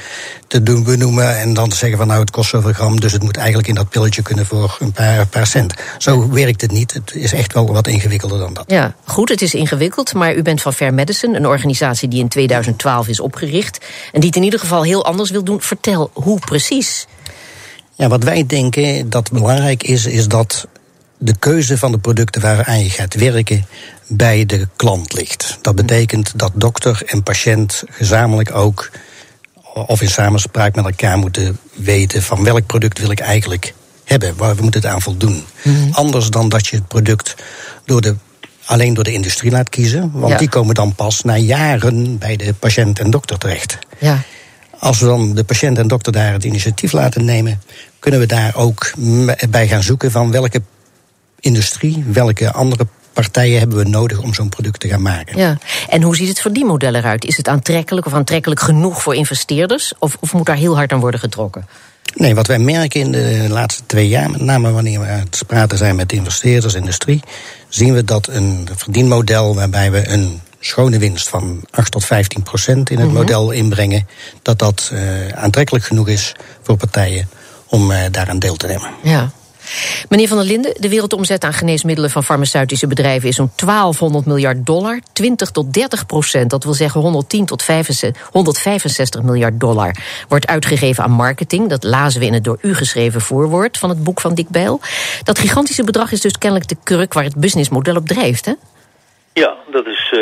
te 0.48 0.64
doen 0.64 0.84
benoemen 0.84 1.38
en 1.38 1.54
dan 1.54 1.70
te 1.70 1.76
zeggen 1.76 1.98
van 1.98 2.08
nou 2.08 2.20
het 2.20 2.32
kost 2.32 2.50
zoveel 2.50 2.74
gram, 2.74 3.00
dus 3.00 3.12
het 3.12 3.24
moet 3.24 3.38
eigenlijk 3.38 3.68
in 3.68 3.76
dat 3.76 3.90
pilletje 3.90 4.22
kunnen 4.22 4.46
voor 4.46 4.78
een 4.80 4.92
paar, 4.92 5.28
paar 5.28 5.48
cent. 5.48 5.74
Zo 5.98 6.30
werkt 6.30 6.62
het 6.62 6.72
niet. 6.72 6.94
Het 6.94 7.12
is 7.16 7.34
echt 7.34 7.54
wel 7.54 7.74
wat 7.74 7.88
ingewikkelder 7.88 8.40
dan 8.40 8.54
dat. 8.54 8.64
Ja, 8.68 8.96
goed, 9.06 9.30
het 9.30 9.42
is 9.42 9.54
ingewikkeld, 9.54 10.14
maar 10.14 10.36
u 10.36 10.42
bent 10.42 10.62
van 10.62 10.74
Fair 10.74 10.94
Medicine, 10.94 11.38
een 11.38 11.48
organisatie 11.48 12.08
die 12.08 12.20
in 12.20 12.28
2012 12.28 13.08
is 13.08 13.20
opgericht 13.20 13.86
en 14.12 14.20
die 14.20 14.30
het 14.30 14.38
in 14.38 14.44
ieder 14.44 14.60
geval 14.60 14.84
heel 14.84 15.06
anders 15.06 15.30
wil 15.30 15.44
doen. 15.44 15.62
Vertel 15.62 16.10
hoe 16.14 16.40
precies. 16.40 17.08
Ja, 17.98 18.08
wat 18.08 18.24
wij 18.24 18.46
denken 18.46 19.10
dat 19.10 19.32
belangrijk 19.32 19.84
is, 19.84 20.06
is 20.06 20.28
dat 20.28 20.68
de 21.18 21.36
keuze 21.40 21.78
van 21.78 21.92
de 21.92 21.98
producten 21.98 22.42
waaraan 22.42 22.84
je 22.84 22.90
gaat 22.90 23.14
werken 23.14 23.66
bij 24.08 24.46
de 24.46 24.68
klant 24.76 25.14
ligt. 25.14 25.58
Dat 25.62 25.76
betekent 25.76 26.32
dat 26.36 26.52
dokter 26.56 27.02
en 27.06 27.24
patiënt 27.24 27.84
gezamenlijk 27.90 28.56
ook 28.56 28.92
of 29.74 30.02
in 30.02 30.10
samenspraak 30.10 30.76
met 30.76 30.86
elkaar 30.86 31.18
moeten 31.18 31.60
weten 31.74 32.24
van 32.24 32.44
welk 32.44 32.66
product 32.66 33.00
wil 33.00 33.12
ik 33.12 33.20
eigenlijk 33.20 33.74
hebben, 34.04 34.36
waar 34.36 34.56
we 34.56 34.62
moeten 34.62 34.82
het 34.82 34.90
aan 34.90 35.02
voldoen. 35.02 35.44
Mhm. 35.62 35.92
Anders 35.92 36.30
dan 36.30 36.50
dat 36.50 36.68
je 36.68 36.76
het 36.76 36.88
product 36.88 37.36
door 37.86 38.02
de, 38.02 38.16
alleen 38.66 38.94
door 38.94 39.04
de 39.04 39.14
industrie 39.14 39.52
laat 39.52 39.70
kiezen, 39.70 40.12
want 40.14 40.40
die 40.40 40.50
komen 40.50 40.76
dan 40.76 40.96
pas 40.96 41.24
na 41.24 41.36
jaren 41.38 42.18
bij 42.18 42.36
de 42.36 42.54
patiënt 42.54 43.00
en 43.00 43.12
dokter 43.12 43.38
terecht. 43.38 43.78
Ja. 44.00 44.24
Als 44.80 45.00
we 45.00 45.06
dan 45.06 45.36
de 45.36 45.44
patiënt 45.44 45.78
en 45.78 45.88
dokter 45.88 46.12
daar 46.12 46.34
het 46.34 46.44
initiatief 46.44 46.92
laten 46.92 47.26
nemen, 47.26 47.62
kunnen 48.00 48.20
we 48.20 48.26
daar 48.26 48.56
ook 48.56 48.92
bij 49.50 49.68
gaan 49.68 49.84
zoeken 49.84 50.12
van 50.12 50.32
welke 50.32 50.62
industrie, 51.40 52.04
welke 52.08 52.52
andere 52.52 52.88
partijen 53.14 53.60
hebben 53.60 53.78
we 53.78 53.84
nodig 53.84 54.20
om 54.22 54.34
zo'n 54.34 54.50
product 54.50 54.80
te 54.80 54.88
gaan 54.88 55.02
maken. 55.02 55.38
Ja. 55.38 55.58
En 55.90 56.02
hoe 56.02 56.16
ziet 56.16 56.28
het 56.28 56.42
voor 56.42 56.54
die 56.54 56.66
modellen 56.66 57.02
eruit? 57.02 57.26
Is 57.26 57.38
het 57.38 57.48
aantrekkelijk 57.48 58.06
of 58.06 58.14
aantrekkelijk 58.14 58.60
genoeg 58.60 59.02
voor 59.02 59.16
investeerders? 59.16 59.94
Of, 60.00 60.18
of 60.20 60.34
moet 60.34 60.46
daar 60.46 60.56
heel 60.56 60.76
hard 60.76 60.92
aan 60.92 61.00
worden 61.00 61.20
getrokken? 61.20 61.66
Nee, 62.16 62.36
wat 62.36 62.48
wij 62.48 62.60
merken 62.60 63.00
in 63.00 63.12
de 63.12 63.46
laatste 63.50 63.84
twee 63.86 64.08
jaar, 64.08 64.30
met 64.30 64.42
name 64.42 64.72
wanneer 64.72 65.00
we 65.00 65.06
aan 65.06 65.20
het 65.20 65.44
praten 65.48 65.78
zijn 65.78 65.96
met 65.96 66.12
investeerders, 66.12 66.74
industrie, 66.74 67.22
zien 67.70 67.94
we 67.94 68.04
dat 68.04 68.28
een 68.28 68.70
verdienmodel 68.76 69.56
waarbij 69.56 69.92
we 69.92 70.10
een 70.10 70.42
schone 70.60 70.98
winst 70.98 71.30
van 71.30 71.64
8 71.70 71.92
tot 71.92 72.06
15 72.06 72.44
procent 72.44 72.90
in 72.90 72.98
het 72.98 73.08
mhm. 73.08 73.18
model 73.18 73.52
inbrengen, 73.52 74.08
dat 74.42 74.60
dat 74.60 74.90
uh, 74.94 75.28
aantrekkelijk 75.28 75.86
genoeg 75.86 76.08
is 76.08 76.34
voor 76.62 76.78
partijen 76.78 77.30
om 77.68 77.92
uh, 77.92 78.00
daaraan 78.12 78.40
deel 78.40 78.56
te 78.56 78.68
nemen. 78.68 78.90
Ja. 79.04 79.32
Meneer 80.10 80.28
Van 80.28 80.38
der 80.38 80.46
Linden, 80.46 80.74
de 80.80 80.90
wereldomzet 80.90 81.44
aan 81.44 81.54
geneesmiddelen 81.54 82.10
van 82.10 82.24
farmaceutische 82.24 82.88
bedrijven 82.88 83.30
is 83.30 83.36
zo'n 83.36 83.52
1200 83.56 84.26
miljard 84.26 84.66
dollar, 84.66 85.00
20 85.14 85.52
tot 85.52 85.74
30 85.74 86.06
procent, 86.06 86.50
dat 86.50 86.64
wil 86.64 86.74
zeggen 86.74 87.02
110 87.02 87.46
tot 87.46 87.66
165 88.32 89.22
miljard 89.22 89.60
dollar, 89.60 89.96
wordt 90.28 90.48
uitgegeven 90.48 91.04
aan 91.04 91.12
marketing. 91.12 91.70
Dat 91.70 91.84
lazen 91.84 92.20
we 92.20 92.26
in 92.26 92.34
het 92.34 92.44
door 92.44 92.58
u 92.62 92.76
geschreven 92.76 93.22
voorwoord 93.22 93.78
van 93.78 93.90
het 93.90 94.04
boek 94.04 94.22
van 94.22 94.36
Dick 94.36 94.50
Bijl. 94.50 94.82
Dat 95.24 95.40
gigantische 95.40 95.84
bedrag 95.84 96.12
is 96.12 96.22
dus 96.22 96.38
kennelijk 96.38 96.70
de 96.70 96.78
kurk 96.84 97.14
waar 97.14 97.24
het 97.24 97.36
businessmodel 97.36 97.96
op 97.96 98.08
drijft, 98.08 98.46
hè? 98.46 98.54
Ja, 99.38 99.58
dat 99.70 99.88
is. 99.88 100.14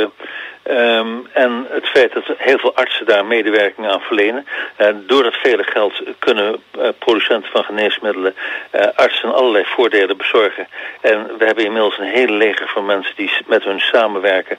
Um, 0.69 1.27
en 1.33 1.65
het 1.69 1.87
feit 1.87 2.13
dat 2.13 2.23
heel 2.37 2.57
veel 2.57 2.75
artsen 2.75 3.05
daar 3.05 3.25
medewerking 3.25 3.87
aan 3.87 4.01
verlenen. 4.01 4.47
Uh, 4.77 4.87
door 5.07 5.23
dat 5.23 5.35
vele 5.35 5.63
geld 5.63 5.93
kunnen 6.19 6.61
uh, 6.77 6.87
producenten 6.99 7.51
van 7.51 7.63
geneesmiddelen 7.63 8.35
uh, 8.75 8.81
artsen 8.95 9.33
allerlei 9.33 9.63
voordelen 9.65 10.17
bezorgen. 10.17 10.67
En 11.01 11.37
we 11.37 11.45
hebben 11.45 11.65
inmiddels 11.65 11.97
een 11.97 12.05
hele 12.05 12.31
leger 12.31 12.67
van 12.67 12.85
mensen 12.85 13.15
die 13.15 13.31
met 13.47 13.63
hun 13.63 13.79
samenwerken. 13.79 14.57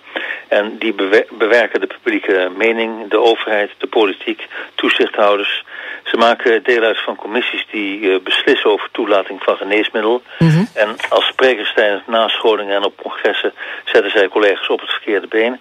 En 0.49 0.79
die 0.79 0.94
bewerken 1.31 1.81
de 1.81 1.87
publieke 1.87 2.50
mening, 2.56 3.11
de 3.11 3.20
overheid, 3.20 3.70
de 3.79 3.87
politiek, 3.87 4.47
toezichthouders. 4.75 5.64
Ze 6.05 6.17
maken 6.17 6.62
deel 6.62 6.82
uit 6.82 7.02
van 7.02 7.17
commissies 7.17 7.67
die 7.70 8.20
beslissen 8.20 8.70
over 8.70 8.88
toelating 8.93 9.43
van 9.43 9.56
geneesmiddelen. 9.56 10.23
Mm 10.38 10.49
-hmm. 10.49 10.69
En 10.75 10.97
als 11.09 11.26
sprekers 11.26 11.73
tijdens 11.75 12.02
nascholingen 12.06 12.76
en 12.76 12.85
op 12.85 12.97
congressen 12.97 13.52
zetten 13.85 14.11
zij 14.11 14.29
collega's 14.29 14.69
op 14.69 14.81
het 14.81 14.91
verkeerde 14.91 15.26
been. 15.26 15.61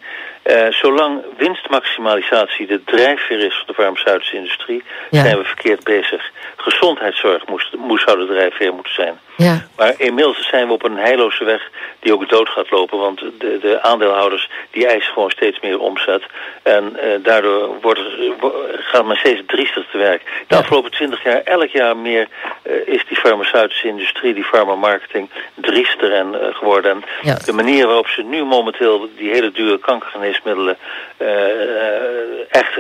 Uh, 0.50 0.72
zolang 0.72 1.24
winstmaximalisatie 1.38 2.68
de 2.68 2.84
drijfveer 2.84 3.40
is 3.40 3.56
van 3.56 3.68
de 3.68 3.74
farmaceutische 3.74 4.36
industrie, 4.36 4.84
zijn 5.12 5.38
we 5.38 5.44
verkeerd 5.44 5.84
bezig. 5.84 6.32
Gezondheidszorg 6.56 7.48
moest, 7.48 7.76
moest 7.76 8.04
zou 8.04 8.20
de 8.20 8.34
drijfveer 8.34 8.74
moeten 8.74 8.94
zijn. 8.94 9.20
Ja. 9.38 9.66
Maar 9.76 9.94
inmiddels 9.98 10.48
zijn 10.48 10.68
we 10.68 10.74
op 10.74 10.84
een 10.84 10.98
heilloze 10.98 11.44
weg 11.44 11.70
die 12.00 12.14
ook 12.14 12.30
dood 12.30 12.50
gaat 12.50 12.72
lopen. 12.72 12.98
Want 12.98 13.20
de, 13.20 13.58
de 13.62 13.82
aandeelhouders 13.82 14.50
die 14.72 14.88
eisen 14.88 15.14
gewoon 15.14 15.30
steeds 15.30 15.60
meer 15.60 15.80
omzet. 15.80 16.24
En 16.64 16.94
uh, 16.96 17.24
daardoor 17.24 17.80
wordt 17.82 18.02
gaat 18.78 19.06
men 19.06 19.18
steeds 19.18 19.42
driester 19.48 19.86
te 19.92 19.98
werk. 19.98 20.22
De 20.48 20.56
afgelopen 20.56 20.92
twintig 20.92 21.24
jaar, 21.24 21.42
elk 21.44 21.70
jaar 21.70 21.98
meer, 21.98 22.28
uh, 22.64 22.74
is 22.86 23.06
die 23.08 23.18
farmaceutische 23.18 23.88
industrie, 23.88 24.34
die 24.34 24.44
farmamarketing, 24.44 25.30
driester 25.54 26.14
en, 26.14 26.36
geworden. 26.54 26.92
En 26.92 27.04
ja. 27.22 27.36
de 27.46 27.54
manier 27.54 27.86
waarop 27.88 28.08
ze 28.08 28.22
nu 28.22 28.44
momenteel 28.44 29.10
die 29.18 29.30
hele 29.30 29.52
dure 29.52 29.80
kankergeneesmiddelen 29.80 30.78
echt 32.50 32.74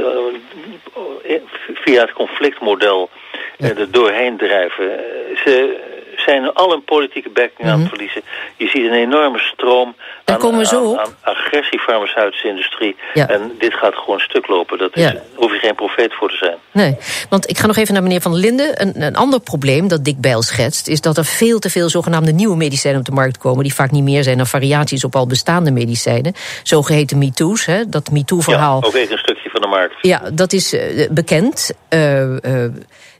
via 1.73 2.01
het 2.01 2.13
conflictmodel 2.13 3.09
er 3.57 3.91
doorheen 3.91 4.37
drijven. 4.37 4.99
ze 5.43 5.79
zijn 6.25 6.53
al 6.53 6.73
een 6.73 6.83
politieke 6.83 7.29
backing 7.29 7.69
aan 7.69 7.79
het 7.79 7.79
mhm. 7.79 7.89
verliezen. 7.89 8.21
Je 8.57 8.67
ziet 8.67 8.85
een 8.85 8.93
enorme 9.07 9.39
stroom 9.39 9.95
aan, 10.25 10.65
zo 10.65 10.95
aan, 10.95 11.05
aan 11.05 11.15
agressie 11.21 11.79
farmaceutische 11.79 12.47
industrie. 12.47 12.95
En 13.13 13.51
dit 13.59 13.73
gaat 13.73 13.95
gewoon 13.95 14.19
stuk 14.19 14.47
lopen. 14.47 14.89
Ja. 14.93 15.15
hoef 15.35 15.51
je 15.51 15.59
geen 15.59 15.75
profeet 15.75 16.13
voor 16.13 16.29
te 16.29 16.35
zijn. 16.35 16.57
Nee, 16.71 16.97
want 17.29 17.49
ik 17.49 17.57
ga 17.57 17.67
nog 17.67 17.77
even 17.77 17.93
naar 17.93 18.03
meneer 18.03 18.21
Van 18.21 18.31
der 18.31 18.41
Linden. 18.41 18.81
Een, 18.81 19.01
een 19.01 19.15
ander 19.15 19.39
probleem 19.39 19.87
dat 19.87 20.03
Dick 20.03 20.19
Bijl 20.19 20.41
schetst... 20.41 20.87
is 20.87 21.01
dat 21.01 21.17
er 21.17 21.25
veel 21.25 21.59
te 21.59 21.69
veel 21.69 21.89
zogenaamde 21.89 22.31
nieuwe 22.31 22.55
medicijnen 22.55 22.99
op 22.99 23.05
de 23.05 23.11
markt 23.11 23.37
komen... 23.37 23.63
die 23.63 23.73
vaak 23.73 23.91
niet 23.91 24.03
meer 24.03 24.23
zijn 24.23 24.37
dan 24.37 24.47
variaties 24.47 25.03
op 25.03 25.15
al 25.15 25.27
bestaande 25.27 25.71
medicijnen. 25.71 26.33
Zogeheten 26.63 27.17
MeToo's, 27.17 27.65
hè, 27.65 27.89
dat 27.89 28.11
MeToo-verhaal... 28.11 28.79
Ja, 28.81 28.87
ook 28.87 28.93
even 28.93 29.11
een 29.11 29.17
stukje 29.17 29.49
van 29.49 29.61
de 29.61 29.67
markt. 29.67 29.95
Ja, 30.01 30.21
dat 30.33 30.53
is 30.53 30.73
uh, 30.73 31.07
bekend. 31.11 31.73
Uh, 31.89 32.21
uh, 32.21 32.65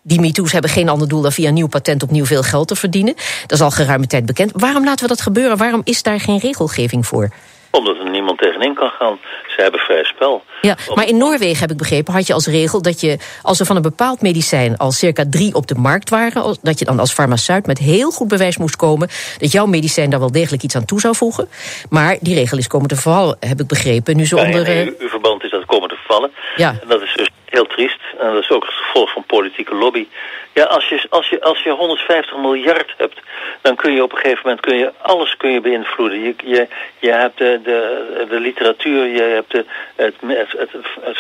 die 0.07 0.19
MeToo's 0.19 0.51
hebben 0.51 0.69
geen 0.69 0.89
ander 0.89 1.07
doel 1.07 1.21
dan 1.21 1.31
via 1.31 1.47
een 1.47 1.53
nieuw 1.53 1.67
patent 1.67 2.03
opnieuw 2.03 2.25
veel 2.25 2.43
geld 2.43 2.67
te 2.67 2.75
verdienen. 2.75 3.13
Dat 3.41 3.51
is 3.51 3.61
al 3.61 3.71
geruime 3.71 4.07
tijd 4.07 4.25
bekend. 4.25 4.51
Waarom 4.53 4.83
laten 4.83 5.01
we 5.01 5.07
dat 5.07 5.21
gebeuren? 5.21 5.57
Waarom 5.57 5.81
is 5.83 6.03
daar 6.03 6.19
geen 6.19 6.39
regelgeving 6.39 7.07
voor? 7.07 7.29
Omdat 7.71 7.97
er 7.97 8.09
niemand 8.09 8.37
tegenin 8.37 8.73
kan 8.73 8.89
gaan. 8.89 9.17
Ze 9.55 9.61
hebben 9.61 9.79
vrij 9.79 10.03
spel. 10.03 10.43
Ja, 10.61 10.77
maar 10.95 11.07
in 11.07 11.17
Noorwegen, 11.17 11.59
heb 11.59 11.71
ik 11.71 11.77
begrepen, 11.77 12.13
had 12.13 12.27
je 12.27 12.33
als 12.33 12.47
regel 12.47 12.81
dat 12.81 13.01
je, 13.01 13.17
als 13.41 13.59
er 13.59 13.65
van 13.65 13.75
een 13.75 13.81
bepaald 13.81 14.21
medicijn 14.21 14.77
al 14.77 14.91
circa 14.91 15.23
drie 15.29 15.55
op 15.55 15.67
de 15.67 15.75
markt 15.75 16.09
waren, 16.09 16.57
dat 16.61 16.79
je 16.79 16.85
dan 16.85 16.99
als 16.99 17.13
farmaceut 17.13 17.65
met 17.65 17.77
heel 17.77 18.11
goed 18.11 18.27
bewijs 18.27 18.57
moest 18.57 18.75
komen 18.75 19.09
dat 19.37 19.51
jouw 19.51 19.65
medicijn 19.65 20.09
daar 20.09 20.19
wel 20.19 20.31
degelijk 20.31 20.63
iets 20.63 20.75
aan 20.75 20.85
toe 20.85 20.99
zou 20.99 21.15
voegen. 21.15 21.49
Maar 21.89 22.17
die 22.21 22.35
regel 22.35 22.57
is 22.57 22.67
komen 22.67 22.87
te 22.87 22.95
vervallen, 22.95 23.37
heb 23.39 23.61
ik 23.61 23.67
begrepen. 23.67 24.17
Nu 24.17 24.25
zo 24.25 24.37
onder. 24.37 24.63
Nee, 24.63 24.95
uw 24.99 25.07
verband 25.07 25.43
is 25.43 25.51
dat 25.51 25.65
komen 25.65 25.89
te 25.89 25.95
vervallen. 25.95 26.31
Ja. 26.55 26.69
En 26.69 26.87
dat 26.87 27.01
is 27.01 27.13
dus 27.15 27.29
heel 27.55 27.67
triest. 27.67 27.99
En 28.19 28.33
dat 28.33 28.43
is 28.43 28.49
ook 28.49 28.65
het 28.65 28.73
gevolg 28.73 29.11
van 29.11 29.23
politieke 29.23 29.75
lobby. 29.75 30.07
Ja, 30.53 30.63
als 30.63 30.89
je, 30.89 31.05
als 31.09 31.29
je, 31.29 31.41
als 31.41 31.63
je 31.63 31.69
150 31.69 32.37
miljard 32.37 32.93
hebt, 32.97 33.19
dan 33.61 33.75
kun 33.75 33.93
je 33.93 34.03
op 34.03 34.11
een 34.11 34.17
gegeven 34.17 34.41
moment 34.43 34.61
kun 34.61 34.77
je 34.77 34.91
alles 35.01 35.37
kun 35.37 35.51
je 35.51 35.61
beïnvloeden. 35.61 36.21
Je, 36.21 36.35
je, 36.43 36.67
je 36.99 37.11
hebt 37.11 37.37
de, 37.37 37.59
de, 37.63 38.25
de 38.29 38.39
literatuur, 38.39 39.05
je 39.05 39.21
hebt 39.21 39.51
de, 39.51 39.65
het, 39.95 40.15
het, 40.25 40.51
het, 40.51 40.71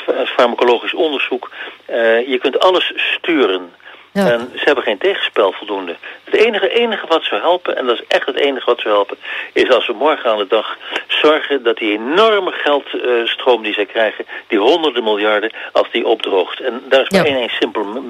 het, 0.05 0.29
farmacologisch 0.29 0.93
onderzoek. 0.93 1.51
Uh, 1.89 2.27
je 2.27 2.37
kunt 2.37 2.59
alles 2.59 2.93
sturen. 2.95 3.73
Ja. 4.15 4.31
En 4.31 4.51
ze 4.55 4.63
hebben 4.63 4.83
geen 4.83 4.97
tegenspel 4.97 5.51
voldoende. 5.51 5.95
Het 6.23 6.33
enige, 6.33 6.69
enige 6.69 7.07
wat 7.07 7.23
zou 7.23 7.41
helpen, 7.41 7.77
en 7.77 7.85
dat 7.85 7.95
is 7.95 8.03
echt 8.07 8.25
het 8.25 8.39
enige 8.39 8.65
wat 8.65 8.79
zou 8.79 8.93
helpen... 8.93 9.17
is 9.53 9.69
als 9.69 9.87
we 9.87 9.93
morgen 9.93 10.31
aan 10.31 10.37
de 10.37 10.47
dag 10.47 10.77
zorgen 11.07 11.63
dat 11.63 11.77
die 11.77 11.91
enorme 11.91 12.51
geldstroom 12.51 13.63
die 13.63 13.73
zij 13.73 13.85
krijgen... 13.85 14.25
die 14.47 14.59
honderden 14.59 15.03
miljarden, 15.03 15.53
als 15.71 15.91
die 15.91 16.07
opdroogt. 16.07 16.59
En 16.59 16.81
daar 16.89 17.01
is 17.01 17.09
maar 17.09 17.25
één, 17.25 17.37
één 17.37 17.49
simpele 17.49 18.01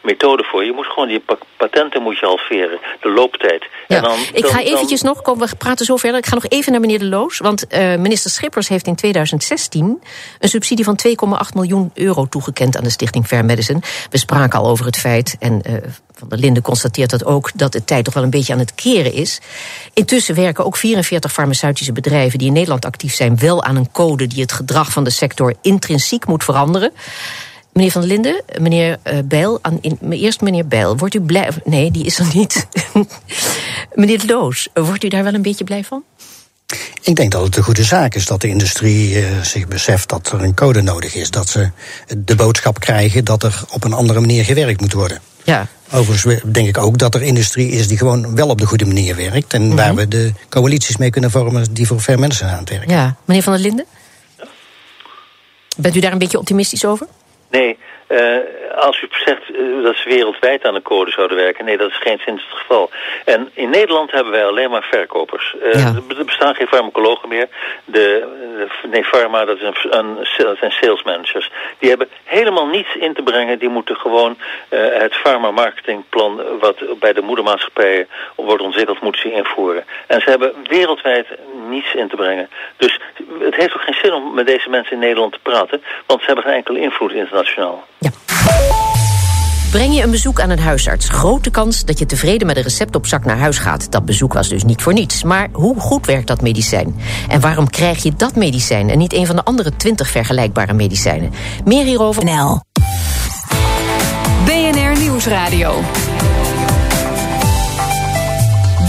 methode 0.00 0.44
voor. 0.44 0.64
Je 0.64 0.72
moet 0.72 0.86
gewoon 0.86 1.08
die 1.08 1.24
patenten 1.56 2.02
moet 2.02 2.18
je 2.18 2.26
halveren, 2.26 2.78
de 3.00 3.08
looptijd. 3.10 3.64
Ja. 3.88 3.96
En 3.96 4.02
dan, 4.02 4.18
ik 4.32 4.46
ga 4.46 4.60
eventjes 4.60 5.02
nog, 5.02 5.22
kom, 5.22 5.38
we 5.38 5.48
praten 5.58 5.84
zo 5.84 5.96
verder. 5.96 6.18
Ik 6.18 6.26
ga 6.26 6.34
nog 6.34 6.46
even 6.48 6.72
naar 6.72 6.80
meneer 6.80 6.98
De 6.98 7.04
Loos. 7.04 7.38
Want 7.38 7.64
uh, 7.68 7.96
minister 7.96 8.30
Schippers 8.30 8.68
heeft 8.68 8.86
in 8.86 8.94
2016 8.94 10.02
een 10.38 10.48
subsidie 10.48 10.84
van 10.84 10.98
2,8 11.08 11.54
miljoen 11.54 11.90
euro 11.94 12.26
toegekend 12.26 12.76
aan 12.76 12.84
de 12.84 12.90
stichting 12.90 13.26
Fair 13.26 13.44
Medicine. 13.44 13.80
We 14.10 14.18
spraken 14.18 14.58
al 14.58 14.68
over 14.68 14.86
het 14.86 14.98
feit 14.98 15.36
en 15.42 15.60
uh, 15.66 15.76
Van 16.14 16.28
der 16.28 16.38
Linden 16.38 16.62
constateert 16.62 17.10
dat 17.10 17.24
ook, 17.24 17.50
dat 17.54 17.72
de 17.72 17.84
tijd 17.84 18.04
toch 18.04 18.14
wel 18.14 18.22
een 18.22 18.30
beetje 18.30 18.52
aan 18.52 18.58
het 18.58 18.74
keren 18.74 19.12
is. 19.12 19.40
Intussen 19.92 20.34
werken 20.34 20.64
ook 20.64 20.76
44 20.76 21.32
farmaceutische 21.32 21.92
bedrijven 21.92 22.38
die 22.38 22.48
in 22.48 22.52
Nederland 22.52 22.84
actief 22.84 23.14
zijn, 23.14 23.38
wel 23.38 23.62
aan 23.62 23.76
een 23.76 23.90
code 23.92 24.26
die 24.26 24.40
het 24.40 24.52
gedrag 24.52 24.92
van 24.92 25.04
de 25.04 25.10
sector 25.10 25.54
intrinsiek 25.62 26.26
moet 26.26 26.44
veranderen. 26.44 26.92
Meneer 27.72 27.90
Van 27.90 28.00
der 28.00 28.10
Linden, 28.10 28.42
meneer 28.60 28.98
uh, 29.12 29.18
Bijl, 29.24 29.58
aan, 29.62 29.80
eerst 30.10 30.40
meneer 30.40 30.66
Bijl, 30.66 30.96
wordt 30.96 31.14
u 31.14 31.20
blij. 31.20 31.48
Nee, 31.64 31.90
die 31.90 32.04
is 32.04 32.18
er 32.18 32.26
niet. 32.34 32.66
meneer 33.94 34.22
Loos, 34.26 34.68
wordt 34.74 35.04
u 35.04 35.08
daar 35.08 35.24
wel 35.24 35.34
een 35.34 35.42
beetje 35.42 35.64
blij 35.64 35.84
van? 35.84 36.02
Ik 37.02 37.16
denk 37.16 37.32
dat 37.32 37.44
het 37.44 37.56
een 37.56 37.62
goede 37.62 37.84
zaak 37.84 38.14
is 38.14 38.26
dat 38.26 38.40
de 38.40 38.48
industrie 38.48 39.14
uh, 39.14 39.40
zich 39.42 39.68
beseft 39.68 40.08
dat 40.08 40.32
er 40.32 40.42
een 40.42 40.54
code 40.54 40.82
nodig 40.82 41.14
is. 41.14 41.30
Dat 41.30 41.48
ze 41.48 41.70
de 42.16 42.36
boodschap 42.36 42.80
krijgen 42.80 43.24
dat 43.24 43.42
er 43.42 43.64
op 43.70 43.84
een 43.84 43.92
andere 43.92 44.20
manier 44.20 44.44
gewerkt 44.44 44.80
moet 44.80 44.92
worden. 44.92 45.20
Ja. 45.44 45.66
Overigens 45.92 46.40
denk 46.44 46.68
ik 46.68 46.78
ook 46.78 46.98
dat 46.98 47.14
er 47.14 47.22
industrie 47.22 47.70
is 47.70 47.88
die 47.88 47.98
gewoon 47.98 48.36
wel 48.36 48.48
op 48.48 48.58
de 48.58 48.66
goede 48.66 48.86
manier 48.86 49.16
werkt. 49.16 49.54
En 49.54 49.62
mm 49.62 49.68
-hmm. 49.68 49.76
waar 49.76 49.94
we 49.94 50.08
de 50.08 50.32
coalities 50.48 50.96
mee 50.96 51.10
kunnen 51.10 51.30
vormen 51.30 51.74
die 51.74 51.86
voor 51.86 52.00
ver 52.00 52.18
mensen 52.18 52.48
aan 52.48 52.58
het 52.58 52.70
werken. 52.70 52.90
Ja, 52.90 53.16
meneer 53.24 53.42
Van 53.42 53.52
der 53.52 53.62
Linden? 53.62 53.84
Bent 55.76 55.96
u 55.96 56.00
daar 56.00 56.12
een 56.12 56.18
beetje 56.18 56.38
optimistisch 56.38 56.84
over? 56.84 57.06
Nee, 57.50 57.78
uh, 58.12 58.36
als 58.76 59.02
u 59.02 59.08
zegt 59.10 59.42
uh, 59.50 59.84
dat 59.84 59.96
ze 59.96 60.08
wereldwijd 60.08 60.64
aan 60.64 60.74
de 60.74 60.82
code 60.82 61.10
zouden 61.10 61.36
werken, 61.36 61.64
nee, 61.64 61.76
dat 61.76 61.90
is 61.90 61.98
geen 61.98 62.18
sinds 62.18 62.44
het 62.48 62.58
geval. 62.58 62.90
En 63.24 63.50
in 63.54 63.70
Nederland 63.70 64.10
hebben 64.10 64.32
wij 64.32 64.46
alleen 64.46 64.70
maar 64.70 64.86
verkopers. 64.90 65.54
Uh, 65.62 65.72
ja. 65.72 65.94
Er 66.18 66.24
bestaan 66.24 66.54
geen 66.54 66.66
farmacologen 66.66 67.28
meer. 67.28 67.48
De, 67.84 68.26
nee, 68.90 69.04
pharma, 69.04 69.44
dat, 69.44 69.56
is 69.56 69.62
een, 69.62 69.98
een, 69.98 70.14
dat 70.36 70.56
zijn 70.58 70.70
sales 70.70 71.02
managers. 71.02 71.50
Die 71.78 71.88
hebben 71.88 72.08
helemaal 72.24 72.66
niets 72.66 72.94
in 72.94 73.14
te 73.14 73.22
brengen. 73.22 73.58
Die 73.58 73.68
moeten 73.68 73.96
gewoon 73.96 74.36
het 74.68 75.14
pharma-marketingplan, 75.14 76.58
wat 76.60 76.98
bij 76.98 77.12
de 77.12 77.22
moedermaatschappijen 77.22 78.08
wordt 78.36 78.62
ontwikkeld, 78.62 79.00
moeten 79.00 79.20
ze 79.20 79.32
invoeren. 79.32 79.84
En 80.06 80.20
ze 80.20 80.30
hebben 80.30 80.52
wereldwijd 80.68 81.26
niets 81.68 81.94
in 81.94 82.08
te 82.08 82.16
brengen. 82.16 82.48
Dus 82.76 83.00
het 83.40 83.54
heeft 83.54 83.74
ook 83.74 83.82
geen 83.82 83.98
zin 84.02 84.12
om 84.12 84.34
met 84.34 84.46
deze 84.46 84.70
mensen 84.70 84.92
in 84.92 84.98
Nederland 84.98 85.32
te 85.32 85.38
praten, 85.42 85.82
want 86.06 86.20
ze 86.20 86.26
hebben 86.26 86.44
geen 86.44 86.54
enkele 86.54 86.80
invloed 86.80 87.12
internationaal. 87.12 87.84
Ja. 88.02 88.10
Breng 89.72 89.94
je 89.94 90.02
een 90.02 90.10
bezoek 90.10 90.40
aan 90.40 90.50
een 90.50 90.58
huisarts, 90.58 91.08
grote 91.08 91.50
kans 91.50 91.84
dat 91.84 91.98
je 91.98 92.06
tevreden 92.06 92.46
met 92.46 92.56
een 92.56 92.62
recept 92.62 92.94
op 92.94 93.06
zak 93.06 93.24
naar 93.24 93.38
huis 93.38 93.58
gaat. 93.58 93.90
Dat 93.90 94.04
bezoek 94.04 94.32
was 94.32 94.48
dus 94.48 94.64
niet 94.64 94.82
voor 94.82 94.92
niets. 94.92 95.22
Maar 95.22 95.48
hoe 95.52 95.80
goed 95.80 96.06
werkt 96.06 96.26
dat 96.26 96.40
medicijn? 96.40 96.96
En 97.28 97.40
waarom 97.40 97.70
krijg 97.70 98.02
je 98.02 98.12
dat 98.16 98.36
medicijn 98.36 98.90
en 98.90 98.98
niet 98.98 99.12
een 99.12 99.26
van 99.26 99.36
de 99.36 99.44
andere 99.44 99.76
twintig 99.76 100.10
vergelijkbare 100.10 100.72
medicijnen? 100.72 101.32
Meer 101.64 101.84
hierover. 101.84 102.24
NL. 102.24 102.60
BNR 104.44 104.98
Nieuwsradio. 104.98 105.80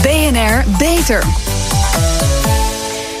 BNR 0.02 0.64
Beter. 0.78 1.24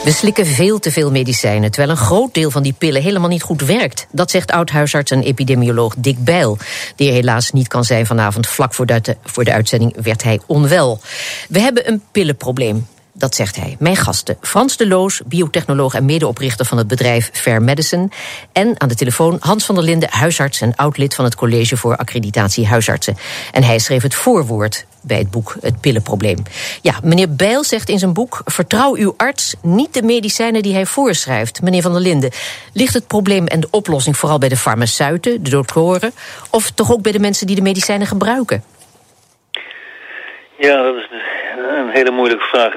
We 0.04 0.12
slikken 0.12 0.46
veel 0.46 0.78
te 0.78 0.90
veel 0.90 1.10
medicijnen, 1.10 1.70
terwijl 1.70 1.92
een 1.92 2.04
groot 2.04 2.34
deel 2.34 2.50
van 2.50 2.62
die 2.62 2.74
pillen 2.78 3.02
helemaal 3.02 3.28
niet 3.28 3.42
goed 3.42 3.60
werkt. 3.60 4.06
Dat 4.10 4.30
zegt 4.30 4.50
oud-huisarts 4.50 5.10
en 5.10 5.22
epidemioloog 5.22 5.94
Dick 5.98 6.24
Bijl, 6.24 6.58
die 6.96 7.08
er 7.08 7.14
helaas 7.14 7.50
niet 7.50 7.68
kan 7.68 7.84
zijn 7.84 8.06
vanavond. 8.06 8.46
Vlak 8.46 8.74
voor 8.74 8.86
de, 8.86 9.16
voor 9.24 9.44
de 9.44 9.52
uitzending 9.52 9.96
werd 10.02 10.22
hij 10.22 10.40
onwel. 10.46 11.00
We 11.48 11.60
hebben 11.60 11.88
een 11.88 12.02
pillenprobleem. 12.12 12.86
Dat 13.24 13.34
zegt 13.34 13.56
hij. 13.56 13.76
Mijn 13.78 13.96
gasten, 13.96 14.36
Frans 14.40 14.76
de 14.76 14.86
Loos, 14.86 15.20
biotechnoloog 15.26 15.94
en 15.94 16.04
medeoprichter 16.04 16.66
van 16.66 16.78
het 16.78 16.86
bedrijf 16.86 17.30
Fair 17.32 17.62
Medicine. 17.62 18.08
En 18.52 18.80
aan 18.80 18.88
de 18.88 18.94
telefoon 18.94 19.36
Hans 19.40 19.64
van 19.64 19.74
der 19.74 19.84
Linden, 19.84 20.08
huisarts 20.12 20.60
en 20.60 20.76
oud-lid 20.76 21.14
van 21.14 21.24
het 21.24 21.34
College 21.34 21.76
voor 21.76 21.96
Accreditatie 21.96 22.66
Huisartsen. 22.66 23.16
En 23.52 23.62
hij 23.62 23.78
schreef 23.78 24.02
het 24.02 24.14
voorwoord 24.14 24.86
bij 25.00 25.18
het 25.18 25.30
boek 25.30 25.56
Het 25.60 25.80
Pillenprobleem. 25.80 26.42
Ja, 26.82 26.94
meneer 27.02 27.34
Bijl 27.34 27.64
zegt 27.64 27.88
in 27.88 27.98
zijn 27.98 28.12
boek: 28.12 28.40
Vertrouw 28.44 28.96
uw 28.96 29.14
arts 29.16 29.54
niet 29.62 29.94
de 29.94 30.02
medicijnen 30.02 30.62
die 30.62 30.74
hij 30.74 30.86
voorschrijft. 30.86 31.62
Meneer 31.62 31.82
van 31.82 31.92
der 31.92 32.00
Linden, 32.00 32.30
ligt 32.72 32.94
het 32.94 33.06
probleem 33.06 33.46
en 33.46 33.60
de 33.60 33.68
oplossing 33.70 34.16
vooral 34.16 34.38
bij 34.38 34.48
de 34.48 34.56
farmaceuten, 34.56 35.42
de 35.42 35.50
doktoren, 35.50 36.12
of 36.50 36.70
toch 36.70 36.92
ook 36.92 37.02
bij 37.02 37.12
de 37.12 37.18
mensen 37.18 37.46
die 37.46 37.56
de 37.56 37.62
medicijnen 37.62 38.06
gebruiken? 38.06 38.64
Ja, 40.64 40.82
dat 40.82 40.96
is 40.96 41.08
een 41.56 41.88
hele 41.88 42.10
moeilijke 42.10 42.44
vraag. 42.44 42.74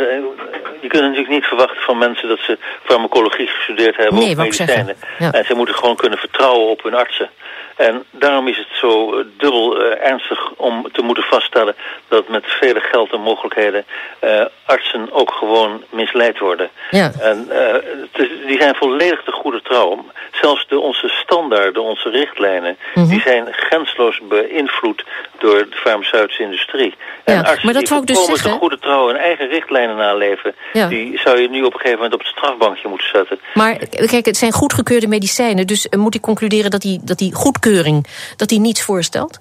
Je 0.82 0.88
kunt 0.88 1.04
natuurlijk 1.04 1.30
niet 1.30 1.46
verwachten 1.46 1.82
van 1.82 1.98
mensen 1.98 2.28
dat 2.28 2.40
ze 2.40 2.58
farmacologie 2.84 3.48
gestudeerd 3.48 3.96
hebben 3.96 4.20
nee, 4.20 4.30
of 4.30 4.38
medicijnen. 4.38 4.96
Ja. 5.20 5.32
En 5.32 5.46
ze 5.46 5.54
moeten 5.54 5.76
gewoon 5.76 5.96
kunnen 5.96 6.20
vertrouwen 6.20 6.70
op 6.70 6.84
hun 6.84 6.96
artsen. 6.96 7.30
En 7.78 8.04
daarom 8.12 8.48
is 8.48 8.58
het 8.58 8.68
zo 8.72 9.24
dubbel 9.38 9.82
uh, 9.82 10.08
ernstig 10.10 10.52
om 10.56 10.88
te 10.92 11.02
moeten 11.02 11.24
vaststellen 11.24 11.76
dat 12.08 12.28
met 12.28 12.44
vele 12.46 12.80
geld 12.80 13.12
en 13.12 13.22
mogelijkheden 13.22 13.86
uh, 14.24 14.46
artsen 14.66 15.12
ook 15.12 15.32
gewoon 15.32 15.84
misleid 15.90 16.40
worden. 16.40 16.70
Ja. 16.92 17.12
En 17.20 17.50
uh, 17.52 18.24
is, 18.24 18.30
die 18.48 18.62
zijn 18.62 18.76
volledig 18.76 19.24
de 19.24 19.32
goede 19.32 19.62
trouw. 19.62 20.06
Zelfs 20.32 20.68
de, 20.68 20.80
onze 20.80 21.08
standaarden, 21.08 21.84
onze 21.84 22.10
richtlijnen, 22.10 22.78
mm 22.94 23.04
-hmm. 23.04 23.10
die 23.12 23.22
zijn 23.22 23.48
grensloos 23.52 24.20
beïnvloed 24.30 25.04
door 25.38 25.58
de 25.58 25.76
farmaceutische 25.76 26.44
industrie. 26.44 26.96
Ja, 27.26 27.34
en 27.34 27.46
artsen 27.46 27.66
maar 27.66 27.74
dat 27.74 27.88
die 27.88 27.98
ik 27.98 28.08
dus 28.08 28.42
de 28.42 28.50
goede 28.50 28.80
trouw 28.80 29.08
hun 29.08 29.18
eigen 29.18 29.48
richtlijnen 29.48 29.96
naleven, 29.96 30.56
ja. 30.74 30.88
die 30.88 31.20
zou 31.20 31.42
je 31.42 31.50
nu 31.50 31.64
op 31.64 31.74
een 31.74 31.80
gegeven 31.80 31.96
moment 31.96 32.14
op 32.14 32.20
het 32.20 32.28
strafbankje 32.28 32.88
moeten 32.88 33.08
zetten. 33.14 33.40
Maar 33.54 33.78
kijk, 34.06 34.26
het 34.26 34.38
zijn 34.38 34.52
goedgekeurde 34.52 35.08
medicijnen, 35.08 35.68
dus 35.68 35.88
moet 35.98 36.16
ik 36.16 36.22
concluderen 36.22 36.72
dat 36.72 36.82
die, 36.82 37.00
dat 37.04 37.18
die 37.18 37.34
goedkeuring 37.34 38.08
dat 38.36 38.50
die 38.50 38.60
niets 38.60 38.82
voorstelt? 38.82 39.40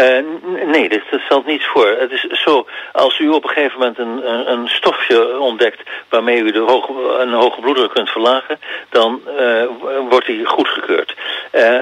Uh, 0.00 0.66
nee, 0.66 0.88
dat, 0.88 1.00
dat 1.10 1.20
stelt 1.20 1.46
niets 1.46 1.66
voor. 1.66 1.86
Het 1.86 2.10
is 2.10 2.20
zo, 2.20 2.66
als 2.92 3.18
u 3.18 3.28
op 3.28 3.44
een 3.44 3.50
gegeven 3.50 3.78
moment 3.78 3.98
een, 3.98 4.50
een, 4.52 4.68
stofje 4.68 5.38
ontdekt 5.38 5.82
waarmee 6.08 6.42
u 6.42 6.52
de 6.52 6.58
hoge, 6.58 6.92
een 7.18 7.32
hoge 7.32 7.60
bloeddruk 7.60 7.90
kunt 7.90 8.10
verlagen, 8.10 8.60
dan 8.88 9.20
uh, 9.38 9.64
wordt 10.08 10.26
die 10.26 10.44
goedgekeurd. 10.44 11.14
Uh, 11.52 11.78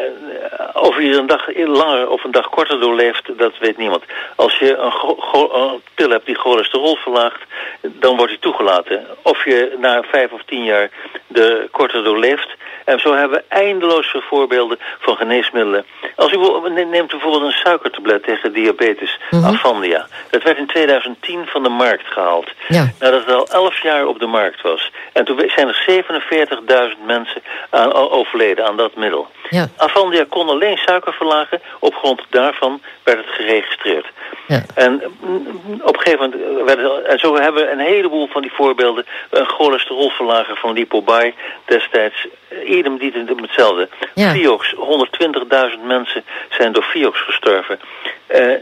of 0.73 0.99
u 0.99 1.17
een 1.17 1.27
dag 1.27 1.57
langer 1.57 2.09
of 2.09 2.25
een 2.25 2.31
dag 2.31 2.49
korter 2.49 2.81
doorleeft, 2.81 3.39
dat 3.39 3.59
weet 3.59 3.77
niemand. 3.77 4.05
Als 4.37 4.59
je 4.59 4.77
een, 4.77 4.93
een 5.61 5.81
pil 5.95 6.11
hebt 6.11 6.27
die 6.27 6.39
cholesterol 6.39 6.97
verlaagt, 6.97 7.43
dan 7.81 8.17
wordt 8.17 8.33
die 8.33 8.41
toegelaten. 8.41 9.07
Of 9.23 9.45
je 9.45 9.77
na 9.79 10.03
vijf 10.03 10.33
of 10.33 10.43
tien 10.45 10.65
jaar 10.65 10.91
de 11.27 11.69
korter 11.71 12.05
doorleeft, 12.05 12.57
en 12.85 13.01
zo 13.01 13.15
hebben 13.15 13.39
we 13.39 13.55
eindeloos 13.55 14.15
voorbeelden 14.19 14.79
van 14.99 15.17
geneesmiddelen. 15.17 15.85
Als 16.17 16.33
u 16.33 16.39
neemt 16.85 17.11
bijvoorbeeld 17.11 17.43
een 17.43 17.59
suikertablet 17.65 18.08
tegen 18.17 18.53
diabetes, 18.53 19.19
mm 19.31 19.43
-hmm. 19.43 19.55
Avandia. 19.55 20.07
Dat 20.31 20.43
werd 20.43 20.59
in 20.59 20.67
2010 20.67 21.47
van 21.47 21.63
de 21.63 21.69
markt 21.69 22.07
gehaald. 22.07 22.51
Ja. 22.69 22.93
Nadat 22.99 23.27
het 23.27 23.35
al 23.35 23.49
11 23.49 23.83
jaar 23.83 24.07
op 24.07 24.19
de 24.19 24.27
markt 24.27 24.63
was. 24.63 24.93
En 25.13 25.25
toen 25.25 25.51
zijn 25.55 25.69
er 25.69 26.05
47.000 26.97 27.07
mensen 27.07 27.43
aan, 27.71 27.93
overleden 27.93 28.67
aan 28.67 28.77
dat 28.77 28.97
middel. 28.97 29.29
Ja. 29.51 29.69
Avandia 29.77 30.25
kon 30.29 30.49
alleen 30.49 30.77
suiker 30.77 31.13
verlagen. 31.13 31.61
Op 31.79 31.95
grond 31.95 32.23
daarvan 32.31 32.81
werd 33.03 33.19
het 33.19 33.35
geregistreerd. 33.35 34.07
Ja. 34.47 34.63
En 34.75 35.03
op 35.83 35.97
een 35.97 36.01
gegeven 36.01 36.31
moment 36.31 36.65
werden, 36.65 37.07
en 37.07 37.19
zo 37.19 37.37
hebben 37.37 37.65
we 37.65 37.71
een 37.71 37.79
heleboel 37.79 38.27
van 38.27 38.43
die 38.43 38.53
voorbeelden. 38.53 39.07
Een 39.31 39.47
cholesterolverlager 39.47 40.57
van 40.57 40.73
Lipobuy 40.73 41.35
destijds, 41.65 42.27
idem 42.65 42.99
dit 42.99 43.15
hetzelfde. 43.41 43.89
Ja. 44.15 44.31
Fiox, 44.31 44.75
120.000 44.75 45.87
mensen 45.87 46.25
zijn 46.49 46.73
door 46.73 46.83
Fiox 46.83 47.21
gestorven. 47.21 47.81
Uh, 48.29 48.53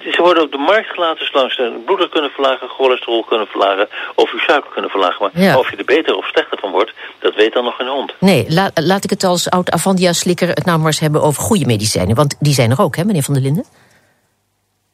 ze 0.00 0.18
worden 0.18 0.42
op 0.42 0.52
de 0.52 0.58
markt 0.58 0.88
gelaten 0.88 1.26
zolang 1.26 1.52
ze 1.52 1.82
bloeddruk 1.84 2.10
kunnen 2.10 2.30
verlagen, 2.30 2.68
cholesterol 2.68 3.24
kunnen 3.24 3.46
verlagen 3.46 3.88
of 4.14 4.32
uw 4.32 4.38
suiker 4.38 4.70
kunnen 4.70 4.90
verlagen. 4.90 5.16
Maar 5.20 5.42
ja. 5.42 5.58
of 5.58 5.70
je 5.70 5.76
er 5.76 5.84
beter 5.84 6.16
of 6.16 6.26
slechter 6.26 6.58
van 6.58 6.70
wordt, 6.70 6.92
dat 7.18 7.34
weet 7.34 7.52
dan 7.52 7.64
nog 7.64 7.76
geen 7.76 7.88
hond. 7.88 8.12
Nee, 8.18 8.46
la, 8.48 8.70
laat 8.74 9.04
ik 9.04 9.10
het 9.10 9.24
als 9.24 9.50
oud 9.50 9.70
Avandia-slikker 9.70 10.48
het 10.48 10.64
nou 10.64 10.78
maar 10.78 10.86
eens 10.86 11.00
hebben 11.00 11.22
over 11.22 11.42
goede 11.42 11.66
medicijnen. 11.66 12.16
Want 12.16 12.36
die 12.38 12.54
zijn 12.54 12.70
er 12.70 12.80
ook, 12.80 12.96
hè, 12.96 13.04
meneer 13.04 13.22
Van 13.22 13.34
der 13.34 13.42
Linden? 13.42 13.64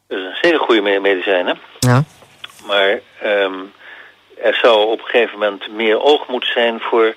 Dat 0.09 0.19
is 0.19 0.25
een 0.25 0.37
zeer 0.43 0.59
goede 0.59 1.01
medicijnen. 1.01 1.59
Ja. 1.79 2.05
Maar 2.67 3.01
um, 3.25 3.73
er 4.43 4.55
zou 4.63 4.91
op 4.91 4.99
een 4.99 5.05
gegeven 5.05 5.39
moment 5.39 5.71
meer 5.73 6.03
oog 6.03 6.29
moeten 6.29 6.51
zijn 6.53 6.81
voor 6.81 7.15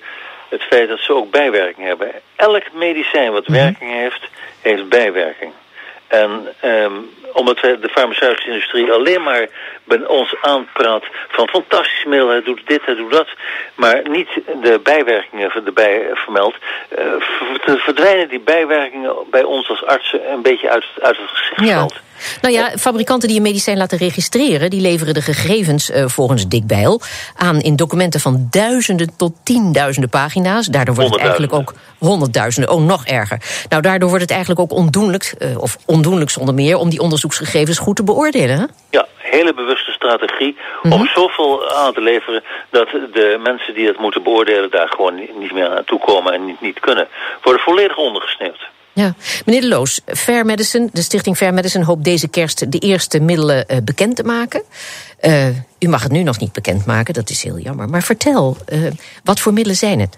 het 0.49 0.61
feit 0.61 0.89
dat 0.89 0.99
ze 0.99 1.13
ook 1.13 1.31
bijwerking 1.31 1.87
hebben. 1.87 2.11
Elk 2.35 2.63
medicijn 2.73 3.31
wat 3.31 3.47
Mhm. 3.47 3.57
werking 3.57 3.91
heeft, 3.91 4.27
heeft 4.61 4.89
bijwerking. 4.89 5.51
En 6.09 6.47
um, 6.63 7.09
omdat 7.33 7.59
de 7.59 7.89
farmaceutische 7.91 8.49
industrie 8.49 8.91
alleen 8.91 9.23
maar 9.23 9.47
bij 9.83 10.05
ons 10.07 10.35
aanpraat 10.41 11.03
van 11.27 11.47
fantastisch 11.47 12.05
middel, 12.05 12.29
het 12.29 12.45
doet 12.45 12.61
dit, 12.65 12.81
het 12.85 12.97
doet 12.97 13.11
dat, 13.11 13.27
maar 13.75 14.01
niet 14.09 14.29
de 14.61 14.79
bijwerkingen 14.83 15.51
erbij 15.65 16.09
vermeldt, 16.13 16.57
uh, 16.99 17.77
verdwijnen 17.77 18.29
die 18.29 18.39
bijwerkingen 18.39 19.15
bij 19.31 19.43
ons 19.43 19.69
als 19.69 19.85
artsen 19.85 20.31
een 20.31 20.41
beetje 20.41 20.69
uit, 20.69 20.85
uit 21.01 21.17
het 21.17 21.29
gezichtsveld. 21.29 21.93
Ja. 21.93 22.07
Nou 22.41 22.53
ja, 22.53 22.77
fabrikanten 22.77 23.27
die 23.27 23.37
een 23.37 23.43
medicijn 23.43 23.77
laten 23.77 23.97
registreren, 23.97 24.69
die 24.69 24.81
leveren 24.81 25.13
de 25.13 25.21
gegevens 25.21 25.89
uh, 25.89 26.07
volgens 26.07 26.47
Dick 26.47 26.67
Bijl 26.67 27.01
aan 27.35 27.59
in 27.59 27.75
documenten 27.75 28.19
van 28.19 28.47
duizenden 28.49 29.15
tot 29.17 29.33
tienduizenden 29.43 30.09
pagina's. 30.09 30.65
Daardoor 30.65 30.95
wordt 30.95 31.11
het 31.11 31.19
eigenlijk 31.19 31.53
ook 31.53 31.73
honderdduizenden, 31.99 32.71
oh 32.71 32.81
nog 32.83 33.05
erger. 33.05 33.41
Nou, 33.69 33.81
daardoor 33.81 34.07
wordt 34.09 34.23
het 34.23 34.31
eigenlijk 34.31 34.61
ook 34.61 34.71
ondoenlijk 34.71 35.35
uh, 35.39 35.57
of 35.61 35.77
on 35.85 35.97
ondoenlijk 35.99 36.29
zonder 36.29 36.53
meer 36.53 36.77
om 36.77 36.89
die 36.89 36.99
onderzoeksgegevens 36.99 37.77
goed 37.77 37.95
te 37.95 38.03
beoordelen. 38.03 38.57
Hè? 38.59 38.65
Ja, 38.89 39.07
hele 39.17 39.53
bewuste 39.53 39.91
strategie 39.91 40.57
om 40.83 40.89
Mhm. 40.89 41.05
zoveel 41.13 41.69
aan 41.75 41.93
te 41.93 42.01
leveren 42.01 42.43
dat 42.69 42.87
de 42.89 43.39
mensen 43.43 43.73
die 43.73 43.87
het 43.87 43.99
moeten 43.99 44.23
beoordelen 44.23 44.71
daar 44.71 44.87
gewoon 44.87 45.15
niet 45.15 45.53
meer 45.53 45.69
naartoe 45.69 45.99
komen 45.99 46.33
en 46.33 46.45
niet, 46.45 46.61
niet 46.61 46.79
kunnen. 46.79 47.07
Worden 47.43 47.61
volledig 47.61 47.97
ondergesneeuwd. 47.97 48.67
Ja. 48.93 49.13
Meneer 49.45 49.61
De 49.61 49.67
Loos, 49.67 50.01
Fair 50.05 50.45
Medicine, 50.45 50.89
de 50.91 51.01
stichting 51.01 51.37
Fair 51.37 51.53
Medicine 51.53 51.85
hoopt 51.85 52.03
deze 52.03 52.27
kerst 52.27 52.71
de 52.71 52.79
eerste 52.79 53.19
middelen 53.19 53.67
eh, 53.67 53.77
bekend 53.83 54.15
te 54.15 54.23
maken. 54.23 54.63
Eh, 55.19 55.47
u 55.79 55.87
mag 55.87 56.03
het 56.03 56.11
nu 56.11 56.23
nog 56.23 56.39
niet 56.39 56.53
bekendmaken, 56.53 57.13
dat 57.13 57.29
is 57.29 57.43
heel 57.43 57.57
jammer. 57.57 57.89
Maar 57.89 58.03
vertel, 58.03 58.57
eh, 58.65 58.79
wat 59.23 59.39
voor 59.39 59.53
middelen 59.53 59.77
zijn 59.77 59.99
het? 59.99 60.17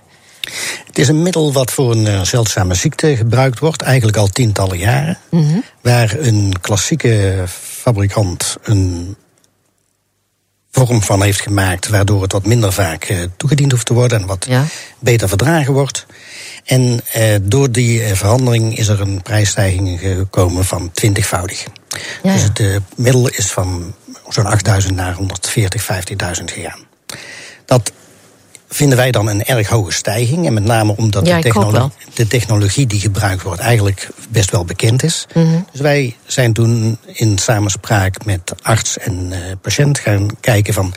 Het 0.86 0.98
is 0.98 1.08
een 1.08 1.22
middel 1.22 1.54
wat 1.54 1.72
voor 1.72 1.92
een 1.92 2.08
eh, 2.08 2.22
zeldzame 2.22 2.74
ziekte 2.74 3.16
gebruikt 3.16 3.60
wordt, 3.60 3.82
eigenlijk 3.82 4.18
al 4.18 4.28
tientallen 4.28 4.78
jaren. 4.78 5.18
Waar 5.82 6.16
een 6.20 6.54
klassieke 6.62 7.44
fabrikant 7.48 8.58
een 8.64 9.16
vorm 10.72 11.02
van 11.02 11.22
heeft 11.24 11.42
gemaakt, 11.42 11.88
waardoor 11.88 12.22
het 12.22 12.32
wat 12.32 12.46
minder 12.46 12.74
vaak 12.74 13.04
eh, 13.04 13.18
toegediend 13.38 13.72
hoeft 13.72 13.86
te 13.86 13.94
worden 13.94 14.22
en 14.22 14.28
wat 14.28 14.46
Ja. 14.50 14.66
beter 15.00 15.28
verdragen 15.28 15.74
wordt. 15.74 16.06
En 16.66 17.00
eh, 17.12 17.36
door 17.42 17.72
die 17.72 18.02
verandering 18.16 18.78
is 18.78 18.88
er 18.88 19.02
een 19.02 19.22
prijsstijging 19.22 20.00
gekomen 20.00 20.66
van 20.66 20.92
twintigvoudig. 20.92 21.64
Ja, 22.24 22.34
Dus 22.34 22.42
het 22.44 22.60
eh, 22.60 22.76
middel 22.96 23.28
is 23.30 23.52
van 23.52 23.94
zo'n 24.30 24.46
8000 24.46 24.96
naar 24.96 25.14
140, 25.14 25.84
15.000 25.84 26.44
gegaan. 26.46 26.80
Dat 27.66 27.92
vinden 28.74 28.98
wij 28.98 29.12
dan 29.12 29.28
een 29.28 29.44
erg 29.46 29.68
hoge 29.68 29.92
stijging. 29.92 30.46
En 30.46 30.54
met 30.54 30.64
name 30.64 30.96
omdat 30.98 31.26
Ja, 31.26 31.36
de, 31.36 31.42
technolo- 31.42 31.92
de 32.14 32.28
technologie 32.28 32.88
die 32.88 33.00
gebruikt 33.00 33.44
wordt 33.44 33.62
eigenlijk 33.62 34.10
best 34.30 34.52
wel 34.52 34.66
bekend 34.66 35.04
is. 35.04 35.28
Mhm. 35.34 35.60
Dus 35.72 35.82
wij 35.82 36.16
zijn 36.26 36.54
toen 36.54 36.98
in 37.06 37.38
samenspraak 37.38 38.26
met 38.26 38.54
arts 38.62 38.98
en 38.98 39.28
eh, 39.32 39.40
patiënt 39.62 40.00
gaan 40.00 40.28
kijken 40.40 40.74
van... 40.74 40.94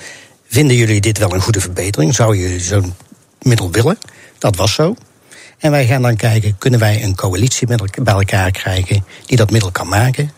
vinden 0.48 0.76
jullie 0.76 1.00
dit 1.00 1.18
wel 1.18 1.34
een 1.34 1.40
goede 1.40 1.60
verbetering? 1.60 2.14
Zou 2.14 2.36
je 2.36 2.60
zo'n 2.60 2.94
middel 3.42 3.70
willen? 3.70 3.98
Dat 4.38 4.56
was 4.56 4.74
zo. 4.74 4.94
En 5.58 5.70
wij 5.70 5.86
gaan 5.86 6.02
dan 6.02 6.16
kijken, 6.16 6.58
kunnen 6.58 6.80
wij 6.80 7.02
een 7.02 7.14
coalitie 7.14 7.68
met 7.68 8.02
bij 8.02 8.14
elkaar 8.14 8.50
krijgen... 8.50 9.04
die 9.26 9.36
dat 9.36 9.50
middel 9.50 9.70
kan 9.70 9.88
maken? 9.88 10.30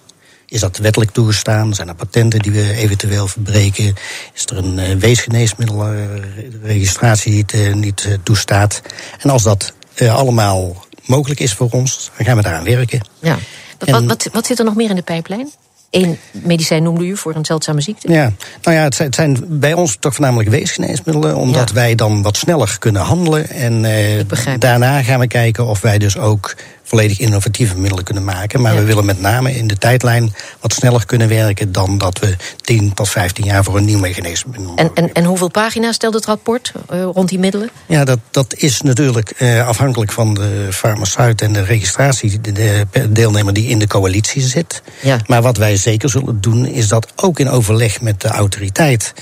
Is 0.57 0.63
dat 0.63 0.77
wettelijk 0.77 1.11
toegestaan? 1.11 1.75
Zijn 1.75 1.89
er 1.89 1.95
patenten 1.95 2.41
die 2.41 2.53
we 2.53 2.73
eventueel 2.73 3.29
verbreken? 3.29 3.95
Is 4.35 4.45
er 4.47 4.57
een 4.57 4.79
uh, 4.79 4.95
weesgeneesmiddelregistratie 4.95 7.33
die 7.33 7.41
het 7.41 7.55
uh, 7.55 7.75
niet 7.75 8.19
toestaat? 8.23 8.83
En 9.21 9.31
als 9.31 9.43
dat 9.43 9.73
allemaal 9.99 10.85
mogelijk 11.07 11.41
is 11.41 11.53
voor 11.53 11.69
ons, 11.71 12.11
dan 12.17 12.27
gaan 12.27 12.37
we 12.37 12.43
daaraan 12.43 12.65
werken. 12.65 13.01
Ja. 13.21 13.39
Wat, 13.79 13.89
En- 13.89 14.07
wat, 14.07 14.29
wat 14.33 14.47
zit 14.47 14.59
er 14.59 14.65
nog 14.65 14.77
meer 14.77 14.91
in 14.91 14.97
de 14.97 15.03
pijplijn? 15.03 15.51
Eén 15.91 16.19
medicijn 16.33 16.83
noemde 16.83 17.07
u 17.07 17.17
voor 17.17 17.35
een 17.35 17.45
zeldzame 17.45 17.81
ziekte. 17.81 18.13
Ja, 18.13 18.33
nou 18.63 18.77
ja, 18.77 18.83
het 18.83 18.95
zijn, 18.95 19.07
het 19.09 19.17
zijn 19.17 19.45
bij 19.49 19.73
ons 19.73 19.97
toch 20.01 20.15
voornamelijk 20.15 20.49
weesgeneesmiddelen, 20.49 21.37
omdat 21.37 21.69
Ja. 21.69 21.75
wij 21.75 21.95
dan 21.95 22.23
wat 22.23 22.37
sneller 22.37 22.77
kunnen 22.79 23.03
handelen. 23.03 23.51
En 23.51 23.85
eh, 23.85 24.25
daarna 24.59 25.03
gaan 25.03 25.21
we 25.21 25.27
kijken 25.27 25.67
of 25.67 25.81
wij 25.81 25.99
dus 25.99 26.17
ook 26.19 26.55
volledig 26.89 27.19
innovatieve 27.19 27.77
middelen 27.79 28.05
kunnen 28.05 28.25
maken. 28.25 28.61
Maar 28.61 28.75
Ja. 28.75 28.79
we 28.81 28.85
willen 28.87 29.05
met 29.05 29.21
name 29.21 29.55
in 29.57 29.67
de 29.67 29.79
tijdlijn 29.79 30.35
wat 30.61 30.73
sneller 30.73 31.07
kunnen 31.07 31.29
werken 31.29 31.73
dan 31.73 31.99
dat 31.99 32.19
we 32.19 32.37
10 32.57 32.95
tot 32.95 33.09
15 33.09 33.45
jaar 33.45 33.65
voor 33.65 33.77
een 33.77 33.85
nieuw 33.85 34.13
geneesmiddel 34.13 34.73
En, 34.77 34.91
en, 34.95 35.13
en 35.13 35.25
hoeveel 35.25 35.51
pagina's 35.51 35.95
stelt 35.95 36.15
het 36.15 36.25
rapport 36.27 36.73
eh, 36.89 37.03
rond 37.03 37.29
die 37.29 37.39
middelen? 37.39 37.71
Ja, 37.87 38.05
dat, 38.05 38.19
dat 38.31 38.55
is 38.57 38.81
natuurlijk 38.83 39.31
eh, 39.31 39.67
afhankelijk 39.67 40.13
van 40.13 40.35
de 40.35 40.69
farmaceut 40.73 41.43
en 41.43 41.53
de 41.53 41.63
registratie, 41.65 42.41
de, 42.41 42.53
de 42.53 43.13
deelnemer 43.13 43.53
die 43.53 43.67
in 43.69 43.79
de 43.79 43.87
coalitie 43.87 44.43
zit. 44.43 44.83
Ja. 45.03 45.19
Maar 45.27 45.43
wat 45.43 45.57
wij 45.57 45.77
zeker 45.77 46.11
zullen 46.11 46.41
doen, 46.41 46.67
is 46.67 46.89
dat 46.89 47.07
ook 47.17 47.39
in 47.39 47.49
overleg 47.51 48.01
met 48.01 48.21
de 48.21 48.29
autoriteit. 48.29 49.13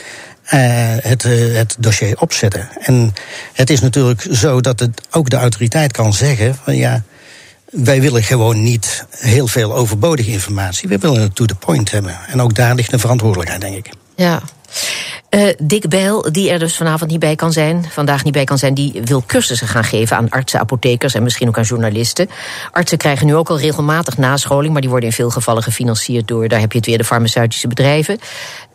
eh, 0.45 0.61
het, 1.01 1.23
het 1.53 1.77
dossier 1.79 2.21
opzetten. 2.21 2.69
En 2.81 3.15
het 3.53 3.71
is 3.71 3.81
natuurlijk 3.81 4.27
zo 4.33 4.61
dat 4.61 4.81
het 4.81 5.01
ook 5.11 5.31
de 5.31 5.37
autoriteit 5.37 5.93
kan 5.93 6.13
zeggen: 6.13 6.55
van 6.65 6.77
ja, 6.77 7.03
wij 7.75 8.01
willen 8.01 8.23
gewoon 8.23 8.63
niet 8.63 9.07
heel 9.11 9.47
veel 9.47 9.75
overbodige 9.75 10.31
informatie. 10.31 10.89
We 10.89 10.99
willen 10.99 11.21
het 11.21 11.35
to 11.35 11.45
the 11.45 11.55
point 11.55 11.91
hebben. 11.91 12.19
En 12.27 12.43
ook 12.43 12.55
daar 12.55 12.75
ligt 12.75 12.93
een 12.93 12.99
verantwoordelijkheid, 12.99 13.61
denk 13.61 13.77
ik. 13.77 13.91
Ja. 14.17 14.43
Eh, 15.35 15.49
Dick 15.63 15.89
Bijl, 15.89 16.33
die 16.33 16.51
er 16.51 16.59
dus 16.59 16.77
vanavond 16.77 17.11
niet 17.11 17.21
bij 17.21 17.37
kan 17.37 17.53
zijn, 17.53 17.85
vandaag 17.91 18.25
niet 18.25 18.33
bij 18.33 18.45
kan 18.45 18.59
zijn, 18.59 18.75
die 18.75 19.01
wil 19.05 19.23
cursussen 19.27 19.69
gaan 19.69 19.85
geven 19.85 20.17
aan 20.17 20.29
artsen, 20.29 20.61
apothekers 20.61 21.15
en 21.15 21.23
misschien 21.23 21.49
ook 21.49 21.59
aan 21.59 21.65
journalisten. 21.65 22.29
Artsen 22.71 22.99
krijgen 22.99 23.27
nu 23.27 23.35
ook 23.35 23.49
al 23.49 23.59
regelmatig 23.59 24.19
nascholing, 24.19 24.73
maar 24.73 24.81
die 24.81 24.91
worden 24.91 25.09
in 25.09 25.15
veel 25.15 25.31
gevallen 25.31 25.63
gefinancierd 25.63 26.29
door, 26.29 26.49
daar 26.49 26.61
heb 26.61 26.73
je 26.73 26.79
het 26.79 26.87
weer, 26.87 26.99
de 26.99 27.05
farmaceutische 27.05 27.69
bedrijven. 27.69 28.19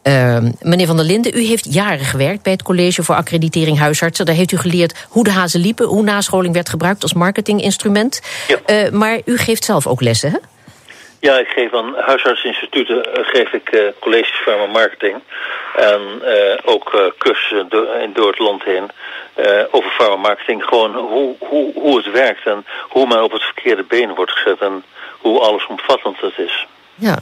Uh, 0.04 0.38
meneer 0.62 0.88
Van 0.88 0.98
der 0.98 1.06
Linden, 1.06 1.38
u 1.38 1.44
heeft 1.44 1.74
jaren 1.74 2.06
gewerkt 2.06 2.44
bij 2.44 2.52
het 2.52 2.64
College 2.64 3.04
voor 3.04 3.16
Accreditering 3.16 3.80
Huisartsen. 3.80 4.26
Daar 4.26 4.36
heeft 4.36 4.52
u 4.52 4.58
geleerd 4.58 5.06
hoe 5.08 5.24
de 5.24 5.32
hazen 5.32 5.60
liepen, 5.60 5.88
hoe 5.88 6.04
nascholing 6.04 6.54
werd 6.54 6.70
gebruikt 6.70 7.04
als 7.04 7.14
marketinginstrument. 7.14 8.22
Ja. 8.48 8.86
Uh, 8.86 8.92
maar 8.92 9.20
u 9.26 9.38
geeft 9.38 9.64
zelf 9.64 9.88
ook 9.88 10.02
lessen, 10.02 10.32
hè? 10.32 10.38
Ja, 11.20 11.38
ik 11.40 11.48
geef 11.48 11.74
aan 11.74 11.96
huisartsinstituten 11.96 12.96
uh, 12.98 13.28
geef 13.28 13.54
ik 13.54 13.72
uh, 13.72 13.82
colleges 14.00 14.38
farma 14.38 14.66
marketing. 14.66 15.22
En 15.76 16.02
uh, 16.24 16.58
ook 16.64 16.94
uh, 16.94 17.02
cursussen 17.18 17.70
door, 17.70 17.88
door 18.14 18.28
het 18.28 18.40
land 18.40 18.64
heen 18.64 18.92
over 19.72 19.92
farma 19.92 20.16
marketing. 20.16 20.64
Gewoon 20.64 20.96
hoe, 20.96 21.36
hoe, 21.40 21.74
hoe 21.74 21.98
het 21.98 22.12
werkt 22.12 22.46
en 22.46 22.66
hoe 22.90 23.08
men 23.08 23.24
op 23.24 23.32
het 23.32 23.44
verkeerde 23.44 23.84
been 23.84 24.16
wordt 24.16 24.32
gezet 24.32 24.60
en 24.60 24.84
hoe 25.20 25.40
allesomvattend 25.40 26.22
het 26.22 26.38
is. 26.38 26.68
Ja. 26.96 27.18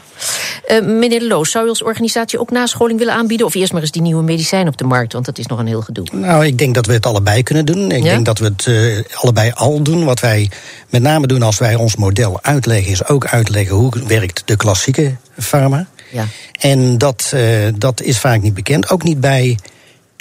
Uh, 0.67 0.81
meneer 0.81 1.19
De 1.19 1.27
Loos, 1.27 1.51
zou 1.51 1.65
u 1.65 1.69
als 1.69 1.83
organisatie 1.83 2.39
ook 2.39 2.51
nascholing 2.51 2.99
willen 2.99 3.13
aanbieden? 3.13 3.45
Of 3.47 3.55
eerst 3.55 3.71
maar 3.73 3.81
eens 3.81 3.91
die 3.91 4.01
nieuwe 4.01 4.23
medicijn 4.23 4.67
op 4.67 4.77
de 4.77 4.83
markt? 4.83 5.13
Want 5.13 5.25
dat 5.25 5.37
is 5.37 5.45
nog 5.45 5.59
een 5.59 5.67
heel 5.67 5.81
gedoe. 5.81 6.07
Nou, 6.11 6.45
ik 6.45 6.57
denk 6.57 6.75
dat 6.75 6.85
we 6.85 6.93
het 6.93 7.05
allebei 7.05 7.43
kunnen 7.43 7.65
doen. 7.65 7.91
Ik 7.91 8.03
Ja? 8.03 8.11
denk 8.13 8.25
dat 8.25 8.39
we 8.39 8.45
het 8.45 8.65
uh, 8.65 9.03
allebei 9.13 9.51
al 9.55 9.81
doen. 9.81 10.05
Wat 10.05 10.19
wij 10.19 10.49
met 10.89 11.01
name 11.01 11.27
doen 11.27 11.41
als 11.41 11.57
wij 11.57 11.75
ons 11.75 11.95
model 11.95 12.39
uitleggen, 12.41 12.91
is 12.91 13.07
ook 13.07 13.25
uitleggen 13.25 13.75
hoe 13.75 13.93
werkt 14.07 14.41
de 14.45 14.55
klassieke 14.55 15.15
pharma. 15.39 15.87
Ja. 16.11 16.25
En 16.59 16.97
dat, 16.97 17.31
uh, 17.35 17.67
dat 17.75 18.01
is 18.01 18.19
vaak 18.19 18.41
niet 18.41 18.53
bekend. 18.53 18.89
Ook 18.89 19.03
niet 19.03 19.19
bij 19.19 19.57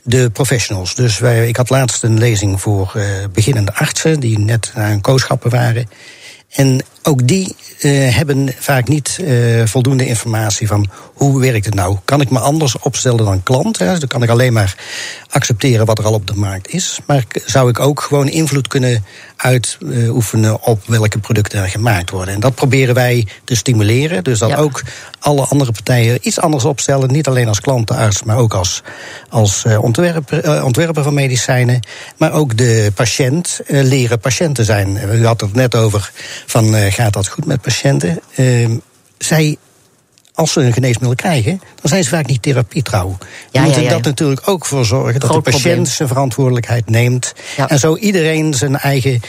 de 0.05 0.31
professionals. 0.31 0.95
Dus 0.95 1.19
wij, 1.19 1.49
ik 1.49 1.57
had 1.57 1.71
laatst 1.71 2.03
een 2.03 2.19
lezing 2.19 2.61
voor 2.61 2.93
beginnende 3.33 3.75
artsen 3.75 4.21
die 4.21 4.39
net 4.39 4.73
naar 4.75 4.89
hun 4.89 5.01
kooschappen 5.01 5.51
waren. 5.51 5.89
En 6.51 6.81
ook 7.07 7.27
die 7.27 7.57
uh, 7.81 8.17
hebben 8.17 8.55
vaak 8.59 8.89
niet 8.89 9.19
uh, 9.21 9.67
voldoende 9.67 10.07
informatie 10.07 10.67
van 10.67 10.91
hoe 11.15 11.41
werkt 11.41 11.65
het 11.65 11.75
nou. 11.75 11.97
Kan 12.05 12.21
ik 12.21 12.31
me 12.31 12.39
anders 12.39 12.79
opstellen 12.79 13.25
dan 13.25 13.43
klant? 13.43 13.79
Hè? 13.79 13.99
Dan 13.99 14.09
kan 14.09 14.23
ik 14.23 14.29
alleen 14.29 14.53
maar 14.53 14.77
accepteren 15.31 15.87
wat 15.87 15.99
er 15.99 16.05
al 16.05 16.13
op 16.13 16.27
de 16.27 16.35
markt 16.35 16.69
is. 16.69 16.99
Maar 17.07 17.25
zou 17.45 17.69
ik 17.69 17.81
ook 17.81 18.01
gewoon 18.01 18.29
invloed 18.29 18.69
kunnen 18.69 19.05
uitoefenen 19.37 20.63
op 20.63 20.83
welke 20.87 21.19
producten 21.19 21.61
er 21.63 21.69
gemaakt 21.69 22.11
worden? 22.11 22.35
En 22.35 22.41
dat 22.41 22.55
proberen 22.55 22.95
wij 22.95 23.27
te 23.45 23.55
stimuleren. 23.55 24.25
Dus 24.25 24.39
dat 24.39 24.51
Ja. 24.51 24.57
ook 24.57 24.83
alle 25.21 25.43
andere 25.43 25.73
partijen 25.73 26.19
iets 26.23 26.41
anders 26.41 26.65
opstellen. 26.65 27.13
Niet 27.13 27.27
alleen 27.27 27.49
als 27.49 27.61
klantenarts, 27.61 28.23
maar 28.23 28.37
ook 28.37 28.55
als, 28.55 28.83
als 29.29 29.65
uh, 29.67 29.83
ontwerper, 29.83 30.65
ontwerper 30.65 31.03
van 31.03 31.15
medicijnen. 31.15 31.81
Maar 32.17 32.33
ook 32.33 32.57
de 32.57 32.93
patiënt 32.95 33.61
leren 33.67 34.19
patiënt 34.19 34.55
te 34.55 34.65
zijn. 34.65 34.99
U 35.13 35.27
had 35.27 35.41
het 35.41 35.55
net 35.55 35.75
over 35.75 36.11
van 36.47 36.75
gaat 36.97 37.13
dat 37.13 37.29
goed 37.29 37.47
met 37.47 37.61
patiënten? 37.61 38.21
Uh, 38.37 38.71
zij 39.19 39.57
als 40.37 40.53
ze 40.53 40.61
een 40.61 40.73
geneesmiddel 40.73 41.15
krijgen, 41.15 41.59
dan 41.59 41.91
zijn 41.91 42.05
ze 42.05 42.09
vaak 42.11 42.27
niet 42.27 42.43
therapietrouw. 42.43 43.17
We 43.19 43.27
Ja, 43.51 43.63
moeten 43.63 43.83
ja, 43.83 43.89
ja. 43.89 43.95
dat 43.95 44.05
natuurlijk 44.05 44.49
ook 44.49 44.67
voor 44.67 44.85
zorgen 44.85 45.21
dat 45.21 45.31
Groot 45.31 45.45
de 45.45 45.51
patiënt 45.51 45.65
probleem. 45.75 45.87
zijn 45.95 46.09
verantwoordelijkheid 46.09 46.91
neemt. 46.91 47.35
En 47.69 47.79
zo 47.79 47.97
iedereen 47.97 48.55
zijn 48.55 48.77
eigen 48.77 49.21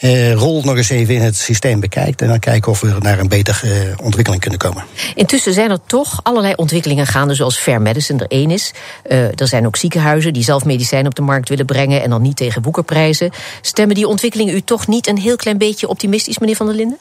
uh, 0.00 0.32
rol 0.32 0.62
nog 0.62 0.76
eens 0.76 0.88
even 0.88 1.14
in 1.14 1.20
het 1.20 1.36
systeem 1.36 1.80
bekijkt. 1.80 2.22
En 2.22 2.28
dan 2.28 2.38
kijken 2.38 2.70
of 2.72 2.80
we 2.80 2.96
naar 2.98 3.18
een 3.18 3.28
betere 3.28 3.66
uh, 3.66 3.94
ontwikkeling 4.02 4.42
kunnen 4.42 4.60
komen. 4.60 4.84
Intussen 5.14 5.52
zijn 5.52 5.70
er 5.70 5.78
toch 5.86 6.20
allerlei 6.22 6.54
ontwikkelingen 6.56 7.06
gaande, 7.06 7.34
zoals 7.34 7.58
Fair 7.58 7.82
Medicine 7.82 8.18
er 8.22 8.28
één 8.30 8.50
is. 8.50 8.72
Uh, 9.10 9.18
er 9.40 9.48
zijn 9.48 9.66
ook 9.66 9.76
ziekenhuizen 9.76 10.32
die 10.32 10.44
zelf 10.44 10.64
medicijnen 10.64 11.06
op 11.06 11.14
de 11.14 11.22
markt 11.22 11.48
willen 11.48 11.66
brengen 11.66 12.02
en 12.02 12.10
dan 12.10 12.22
niet 12.22 12.36
tegen 12.36 12.62
boekerprijzen. 12.62 13.30
Stemmen 13.60 13.94
die 13.94 14.06
ontwikkelingen 14.06 14.54
u 14.54 14.60
toch 14.60 14.86
niet 14.86 15.06
een 15.06 15.18
heel 15.18 15.36
klein 15.36 15.58
beetje 15.58 15.88
optimistisch, 15.88 16.38
meneer 16.38 16.56
Van 16.56 16.66
der 16.66 16.74
Linden? 16.74 16.98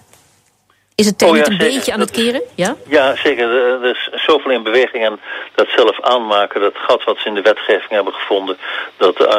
Is 1.00 1.06
het 1.06 1.24
Oh 1.24 1.32
niet 1.32 1.46
ja, 1.46 1.52
een 1.52 1.60
zeker. 1.60 1.74
beetje 1.76 1.92
aan 1.94 2.00
Dat 2.00 2.10
het 2.10 2.18
keren? 2.18 2.42
Ja? 2.56 2.76
Ja, 2.88 3.16
zeker. 3.16 3.50
Er 3.50 3.84
er 3.84 3.90
is 3.90 4.10
zoveel 4.26 4.52
in 4.52 4.64
beweging 4.64 5.06
en 5.06 5.20
dat 5.56 5.68
zelf 5.76 6.02
aanmaken, 6.02 6.62
dat 6.62 6.76
gat 6.76 7.04
wat 7.04 7.18
ze 7.18 7.28
in 7.28 7.34
de 7.34 7.42
wetgeving 7.42 7.90
hebben 7.90 8.14
gevonden, 8.14 8.58
dat 8.98 9.20
uh, 9.20 9.34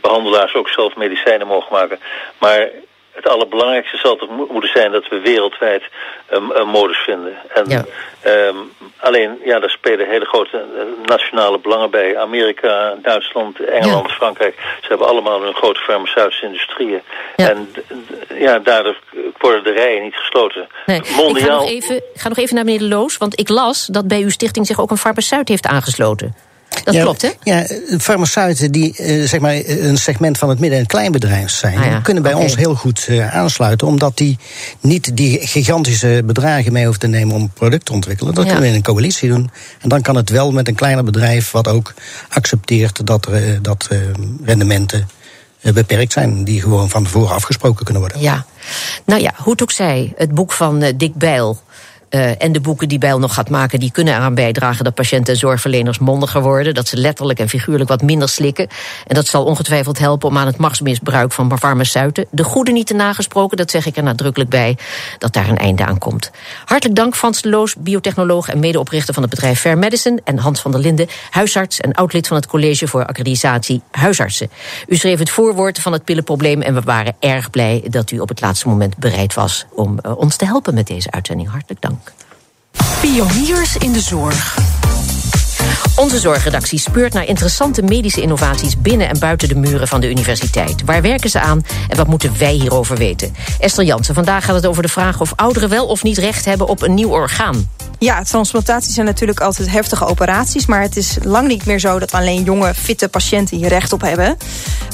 behandelaars 0.00 0.54
ook 0.54 0.68
zelf 0.68 0.96
medicijnen 0.96 1.46
mogen 1.46 1.72
maken. 1.72 1.98
Maar 2.38 2.68
het 3.16 3.28
allerbelangrijkste 3.28 3.96
zal 3.96 4.16
toch 4.16 4.28
moeten 4.50 4.70
zijn 4.70 4.92
dat 4.92 5.08
we 5.08 5.20
wereldwijd 5.20 5.82
een, 6.26 6.60
een 6.60 6.68
modus 6.68 6.98
vinden. 6.98 7.36
En 7.54 7.64
Ja. 7.68 7.84
ehm, 8.22 8.56
alleen, 8.96 9.38
ja, 9.44 9.58
daar 9.58 9.70
spelen 9.70 10.08
hele 10.08 10.24
grote 10.24 10.56
eh, 10.56 10.82
nationale 11.08 11.58
belangen 11.58 11.90
bij. 11.90 12.18
Amerika, 12.18 12.94
Duitsland, 13.02 13.60
Engeland, 13.60 14.10
Frankrijk. 14.12 14.54
Ze 14.80 14.86
hebben 14.88 15.06
allemaal 15.08 15.42
hun 15.42 15.54
grote 15.54 15.80
farmaceutische 15.80 16.46
industrieën. 16.46 17.00
Ja. 17.36 17.48
En 17.48 17.72
ja, 18.38 18.58
daardoor 18.58 18.96
worden 19.38 19.64
de 19.64 19.72
rijen 19.72 20.02
niet 20.02 20.14
gesloten. 20.16 20.68
Nee. 20.86 20.96
Ik, 20.96 21.06
ga 21.06 21.22
Mondiaal. 21.22 21.60
nog 21.60 21.68
even, 21.70 21.96
ik 21.96 22.20
ga 22.20 22.28
nog 22.28 22.38
even 22.38 22.54
naar 22.54 22.64
meneer 22.64 22.88
Loos, 22.88 23.16
want 23.16 23.38
ik 23.38 23.48
las 23.48 23.86
dat 23.86 24.08
bij 24.08 24.20
uw 24.20 24.30
stichting 24.30 24.66
zich 24.66 24.80
ook 24.80 24.90
een 24.90 24.96
farmaceut 24.96 25.48
heeft 25.48 25.66
aangesloten. 25.66 26.34
Dat 26.84 26.94
ja, 26.94 27.02
klopt, 27.02 27.22
hè? 27.22 27.30
Ja, 27.42 27.66
farmaceuten 27.98 28.72
die 28.72 28.96
eh, 28.96 29.26
zeg 29.28 29.40
maar 29.40 29.54
een 29.66 29.96
segment 29.96 30.38
van 30.38 30.48
het 30.48 30.58
midden- 30.58 30.78
en 30.78 30.86
kleinbedrijf 30.86 31.50
zijn, 31.50 31.78
Ah 31.78 31.84
ja, 31.84 32.00
kunnen 32.00 32.22
bij 32.22 32.34
ons 32.34 32.56
heel 32.56 32.74
goed 32.74 33.06
eh, 33.08 33.34
aansluiten, 33.34 33.86
omdat 33.86 34.16
die 34.16 34.38
niet 34.80 35.16
die 35.16 35.46
gigantische 35.46 36.22
bedragen 36.24 36.72
mee 36.72 36.82
hoeven 36.84 37.00
te 37.00 37.06
nemen 37.06 37.34
om 37.34 37.50
product 37.50 37.84
te 37.86 37.92
ontwikkelen. 37.92 38.34
Dat 38.34 38.44
Ja. 38.44 38.50
kunnen 38.50 38.68
we 38.68 38.74
in 38.76 38.82
een 38.84 38.92
coalitie 38.94 39.28
doen. 39.28 39.50
En 39.80 39.88
dan 39.88 40.02
kan 40.02 40.16
het 40.16 40.30
wel 40.30 40.52
met 40.52 40.68
een 40.68 40.74
kleiner 40.74 41.04
bedrijf, 41.04 41.50
wat 41.50 41.68
ook 41.68 41.94
accepteert 42.28 43.06
dat, 43.06 43.26
er, 43.26 43.34
eh, 43.34 43.58
dat 43.62 43.86
eh, 43.90 43.98
rendementen 44.44 45.08
eh, 45.60 45.72
beperkt 45.72 46.12
zijn, 46.12 46.44
die 46.44 46.60
gewoon 46.60 46.90
van 46.90 47.04
tevoren 47.04 47.34
afgesproken 47.34 47.84
kunnen 47.84 48.02
worden. 48.02 48.20
Ja. 48.20 48.44
Nou 49.04 49.20
ja, 49.20 49.32
hoe 49.36 49.52
het 49.52 49.62
ook 49.62 49.70
zij, 49.70 50.12
het 50.16 50.34
boek 50.34 50.52
van 50.52 50.82
eh, 50.82 50.92
Dick 50.96 51.14
Bijl. 51.14 51.60
Eh, 52.08 52.42
en 52.42 52.52
de 52.52 52.60
boeken 52.60 52.88
die 52.88 52.98
Bijl 52.98 53.18
nog 53.18 53.34
gaat 53.34 53.50
maken, 53.50 53.80
die 53.80 53.90
kunnen 53.90 54.14
eraan 54.14 54.34
bijdragen 54.34 54.84
dat 54.84 54.94
patiënten 54.94 55.32
en 55.32 55.38
zorgverleners 55.38 55.98
mondiger 55.98 56.42
worden. 56.42 56.74
Dat 56.74 56.88
ze 56.88 56.96
letterlijk 56.96 57.38
en 57.38 57.48
figuurlijk 57.48 57.88
wat 57.88 58.02
minder 58.02 58.28
slikken. 58.28 58.68
En 59.06 59.14
dat 59.14 59.26
zal 59.26 59.44
ongetwijfeld 59.44 59.98
helpen 59.98 60.28
om 60.28 60.38
aan 60.38 60.46
het 60.46 60.56
machtsmisbruik 60.56 61.32
van 61.32 61.58
farmaceuten. 61.58 62.26
De 62.30 62.44
goede 62.44 62.72
niet 62.72 62.86
te 62.86 62.94
nagesproken, 62.94 63.56
dat 63.56 63.70
zeg 63.70 63.86
ik 63.86 63.96
er 63.96 64.02
nadrukkelijk 64.02 64.50
bij, 64.50 64.78
dat 65.18 65.32
daar 65.32 65.48
een 65.48 65.56
einde 65.56 65.84
aan 65.84 65.98
komt. 65.98 66.30
Hartelijk 66.64 66.96
dank 66.96 67.16
Frans 67.16 67.42
de 67.42 67.48
Loos, 67.48 67.74
biotechnoloog 67.78 68.48
en 68.48 68.58
medeoprichter 68.58 69.14
van 69.14 69.22
het 69.22 69.32
bedrijf 69.32 69.60
Fair 69.60 69.78
Medicine. 69.78 70.20
En 70.24 70.38
Hans 70.38 70.60
van 70.60 70.70
der 70.70 70.80
Linden, 70.80 71.08
huisarts 71.30 71.80
en 71.80 71.92
oud-lid 71.92 72.26
van 72.26 72.36
het 72.36 72.46
College 72.46 72.88
voor 72.88 73.06
Accreditatie 73.06 73.82
Huisartsen. 73.90 74.50
U 74.88 74.96
schreef 74.96 75.18
het 75.18 75.30
voorwoord 75.30 75.78
van 75.78 75.92
het 75.92 76.04
pillenprobleem 76.04 76.62
en 76.62 76.74
we 76.74 76.80
waren 76.80 77.16
erg 77.20 77.50
blij 77.50 77.84
dat 77.88 78.10
u 78.10 78.18
op 78.18 78.28
het 78.28 78.40
laatste 78.40 78.68
moment 78.68 78.96
bereid 78.96 79.34
was 79.34 79.66
om 79.74 79.98
eh, 79.98 80.18
ons 80.18 80.36
te 80.36 80.44
helpen 80.44 80.74
met 80.74 80.86
deze 80.86 81.10
uitzending. 81.10 81.50
Hartelijk 81.50 81.80
dank. 81.80 81.95
Pioniers 83.00 83.76
in 83.76 83.92
de 83.92 84.00
zorg. 84.00 84.58
Onze 85.96 86.18
zorgredactie 86.18 86.78
speurt 86.78 87.12
naar 87.12 87.26
interessante 87.26 87.82
medische 87.82 88.20
innovaties 88.20 88.78
binnen 88.78 89.08
en 89.08 89.18
buiten 89.18 89.48
de 89.48 89.54
muren 89.54 89.88
van 89.88 90.00
de 90.00 90.10
universiteit. 90.10 90.84
Waar 90.84 91.02
werken 91.02 91.30
ze 91.30 91.40
aan 91.40 91.62
en 91.88 91.96
wat 91.96 92.06
moeten 92.06 92.38
wij 92.38 92.52
hierover 92.52 92.96
weten? 92.96 93.34
Esther 93.60 93.84
Jansen, 93.84 94.14
vandaag 94.14 94.44
gaat 94.44 94.54
het 94.54 94.66
over 94.66 94.82
de 94.82 94.88
vraag 94.88 95.20
of 95.20 95.32
ouderen 95.36 95.68
wel 95.68 95.86
of 95.86 96.02
niet 96.02 96.18
recht 96.18 96.44
hebben 96.44 96.68
op 96.68 96.82
een 96.82 96.94
nieuw 96.94 97.08
orgaan. 97.08 97.68
Ja, 97.98 98.22
transplantaties 98.22 98.94
zijn 98.94 99.06
natuurlijk 99.06 99.40
altijd 99.40 99.70
heftige 99.70 100.06
operaties. 100.06 100.66
Maar 100.66 100.80
het 100.80 100.96
is 100.96 101.16
lang 101.22 101.48
niet 101.48 101.66
meer 101.66 101.78
zo 101.78 101.98
dat 101.98 102.12
alleen 102.12 102.42
jonge, 102.42 102.74
fitte 102.74 103.08
patiënten 103.08 103.56
hier 103.56 103.68
recht 103.68 103.92
op 103.92 104.00
hebben. 104.00 104.36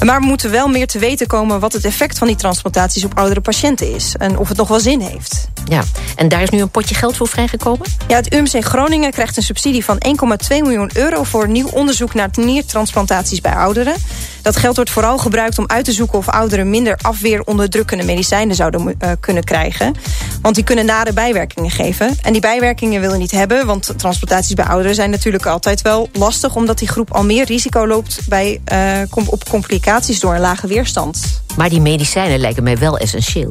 Maar 0.04 0.20
we 0.20 0.26
moeten 0.26 0.50
wel 0.50 0.68
meer 0.68 0.86
te 0.86 0.98
weten 0.98 1.26
komen 1.26 1.60
wat 1.60 1.72
het 1.72 1.84
effect 1.84 2.18
van 2.18 2.26
die 2.26 2.36
transplantaties 2.36 3.04
op 3.04 3.18
oudere 3.18 3.40
patiënten 3.40 3.94
is. 3.94 4.14
En 4.18 4.38
of 4.38 4.48
het 4.48 4.56
nog 4.56 4.68
wel 4.68 4.80
zin 4.80 5.00
heeft. 5.00 5.48
Ja, 5.64 5.82
en 6.16 6.28
daar 6.28 6.42
is 6.42 6.50
nu 6.50 6.60
een 6.60 6.70
potje 6.70 6.94
geld 6.94 7.16
voor 7.16 7.28
vrijgekomen? 7.28 7.86
Ja, 8.08 8.16
het 8.16 8.34
UMC 8.34 8.64
Groningen 8.64 9.10
krijgt 9.10 9.36
een 9.36 9.42
subsidie 9.42 9.84
van 9.84 10.02
1,2 10.06 10.08
miljoen 10.48 10.90
euro 10.94 11.22
voor 11.22 11.48
nieuw 11.48 11.68
onderzoek 11.68 12.14
naar 12.14 12.28
niertransplantaties 12.32 13.40
bij 13.40 13.54
ouderen. 13.54 13.94
Dat 14.42 14.56
geld 14.56 14.76
wordt 14.76 14.90
vooral 14.90 15.18
gebruikt 15.18 15.58
om 15.58 15.64
uit 15.66 15.84
te 15.84 15.92
zoeken 15.92 16.18
of 16.18 16.28
ouderen 16.28 16.70
minder 16.70 16.98
afweeronderdrukkende 17.02 18.04
medicijnen 18.04 18.56
zouden 18.56 18.86
uh, 18.86 19.10
kunnen 19.20 19.44
krijgen. 19.44 19.94
Want 20.42 20.54
die 20.54 20.64
kunnen 20.64 20.84
nare 20.84 21.12
bijwerkingen 21.12 21.70
geven. 21.70 22.16
En 22.22 22.32
die 22.32 22.40
bijwerkingen 22.40 23.00
willen 23.00 23.18
niet 23.18 23.30
hebben, 23.30 23.66
want 23.66 23.94
transplantaties 23.96 24.54
bij 24.54 24.64
ouderen 24.64 24.94
zijn 24.94 25.10
natuurlijk 25.10 25.46
altijd 25.46 25.82
wel 25.82 26.08
lastig, 26.12 26.56
omdat 26.56 26.78
die 26.78 26.88
groep 26.88 27.12
al 27.12 27.24
meer 27.24 27.44
risico 27.44 27.86
loopt 27.86 28.18
bij, 28.28 28.60
uh, 28.72 29.26
op 29.26 29.48
complicaties 29.48 30.20
door 30.20 30.34
een 30.34 30.40
lage 30.40 30.66
weerstand. 30.66 31.42
Maar 31.56 31.68
die 31.68 31.80
medicijnen 31.80 32.38
lijken 32.38 32.62
mij 32.62 32.78
wel 32.78 32.98
essentieel. 32.98 33.50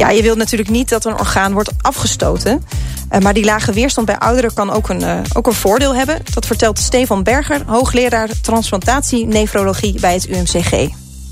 Ja, 0.00 0.10
je 0.10 0.22
wilt 0.22 0.36
natuurlijk 0.36 0.70
niet 0.70 0.88
dat 0.88 1.04
een 1.04 1.18
orgaan 1.18 1.52
wordt 1.52 1.70
afgestoten. 1.82 2.64
Uh, 3.12 3.18
maar 3.18 3.32
die 3.32 3.44
lage 3.44 3.72
weerstand 3.72 4.06
bij 4.06 4.18
ouderen 4.18 4.54
kan 4.54 4.70
ook 4.70 4.88
een, 4.88 5.02
uh, 5.02 5.20
ook 5.36 5.46
een 5.46 5.62
voordeel 5.66 5.94
hebben. 5.94 6.18
Dat 6.34 6.46
vertelt 6.46 6.78
Stefan 6.78 7.22
Berger, 7.22 7.60
hoogleraar 7.66 8.28
transplantatie-nefrologie 8.42 10.00
bij 10.00 10.12
het 10.12 10.28
UMCG. 10.28 10.72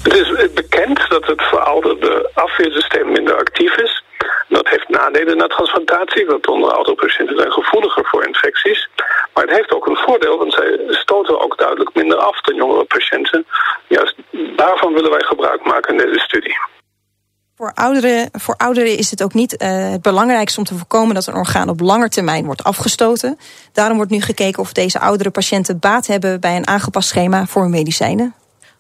Het 0.03 0.15
is 0.15 0.53
bekend 0.55 0.99
dat 1.09 1.27
het 1.27 1.43
verouderde 1.43 2.31
afweersysteem 2.35 3.13
minder 3.13 3.37
actief 3.37 3.77
is. 3.77 4.05
Dat 4.49 4.69
heeft 4.69 4.89
nadelen 4.89 5.37
na 5.37 5.47
transplantatie, 5.47 6.27
want 6.27 6.49
onder 6.49 6.71
oudere 6.73 6.97
patiënten 6.97 7.37
zijn 7.37 7.53
gevoeliger 7.53 8.05
voor 8.11 8.27
infecties. 8.27 8.89
Maar 9.35 9.45
het 9.45 9.57
heeft 9.57 9.73
ook 9.73 9.87
een 9.87 10.03
voordeel, 10.07 10.39
want 10.39 10.53
zij 10.53 10.79
stoten 10.89 11.41
ook 11.41 11.59
duidelijk 11.59 11.95
minder 11.95 12.19
af 12.19 12.41
dan 12.41 12.55
jongere 12.55 12.85
patiënten. 12.85 13.47
Juist 13.87 14.15
daarvan 14.57 14.93
willen 14.93 15.11
wij 15.11 15.25
gebruik 15.25 15.65
maken 15.65 15.93
in 15.93 16.07
deze 16.07 16.19
studie. 16.19 16.57
Voor 17.59 17.68
voor 18.33 18.57
ouderen 18.57 18.99
is 18.99 19.11
het 19.11 19.23
ook 19.23 19.35
niet 19.35 19.53
uh, 19.59 19.91
het 19.91 20.03
belangrijkste 20.03 20.59
om 20.59 20.65
te 20.65 20.77
voorkomen 20.77 21.15
dat 21.15 21.27
een 21.27 21.35
orgaan 21.35 21.69
op 21.69 21.81
lange 21.81 22.09
termijn 22.09 22.45
wordt 22.45 22.65
afgestoten. 22.65 23.39
Daarom 23.73 23.97
wordt 23.97 24.13
nu 24.13 24.21
gekeken 24.21 24.63
of 24.63 24.73
deze 24.73 25.01
oudere 25.01 25.31
patiënten 25.31 25.79
baat 25.79 26.07
hebben 26.07 26.41
bij 26.41 26.57
een 26.57 26.67
aangepast 26.67 27.09
schema 27.09 27.47
voor 27.47 27.63
hun 27.63 27.71
medicijnen. 27.71 28.35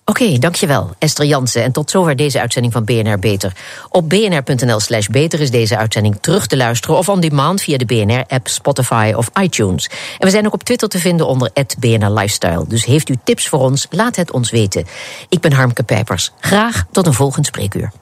Oké, 0.08 0.38
dankjewel 0.38 0.90
Esther 0.98 1.26
Jansen. 1.26 1.62
En 1.62 1.72
tot 1.72 1.90
zover 1.90 2.16
deze 2.16 2.40
uitzending 2.40 2.72
van 2.72 2.84
BNR 2.84 3.18
Beter. 3.18 3.52
Op 3.88 4.08
bnr.nl 4.08 4.80
slash 4.80 5.06
beter 5.06 5.40
is 5.40 5.50
deze 5.50 5.76
uitzending 5.76 6.18
terug 6.20 6.46
te 6.46 6.56
luisteren... 6.56 6.96
of 6.96 7.08
on 7.08 7.20
demand 7.20 7.62
via 7.62 7.76
de 7.76 7.84
BNR-app, 7.84 8.48
Spotify 8.48 9.12
of 9.16 9.30
iTunes. 9.40 9.90
En 10.18 10.26
we 10.26 10.30
zijn 10.30 10.46
ook 10.46 10.52
op 10.52 10.62
Twitter 10.62 10.88
te 10.88 10.98
vinden 10.98 11.26
onder 11.26 11.50
BNR 11.78 12.11
Lifestyle. 12.11 12.64
Dus 12.68 12.84
heeft 12.84 13.08
u 13.08 13.14
tips 13.24 13.48
voor 13.48 13.61
ons, 13.61 13.87
laat 13.90 14.16
het 14.16 14.30
ons 14.30 14.50
weten. 14.50 14.87
Ik 15.28 15.40
ben 15.40 15.52
Harmke 15.52 15.82
Pijpers. 15.82 16.32
Graag 16.40 16.84
tot 16.90 17.06
een 17.06 17.14
volgend 17.14 17.46
spreekuur. 17.46 17.92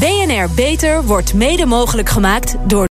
BNR 0.00 0.48
Beter 0.54 1.04
wordt 1.04 1.34
mede 1.34 1.66
mogelijk 1.66 2.08
gemaakt 2.08 2.54
door 2.66 2.84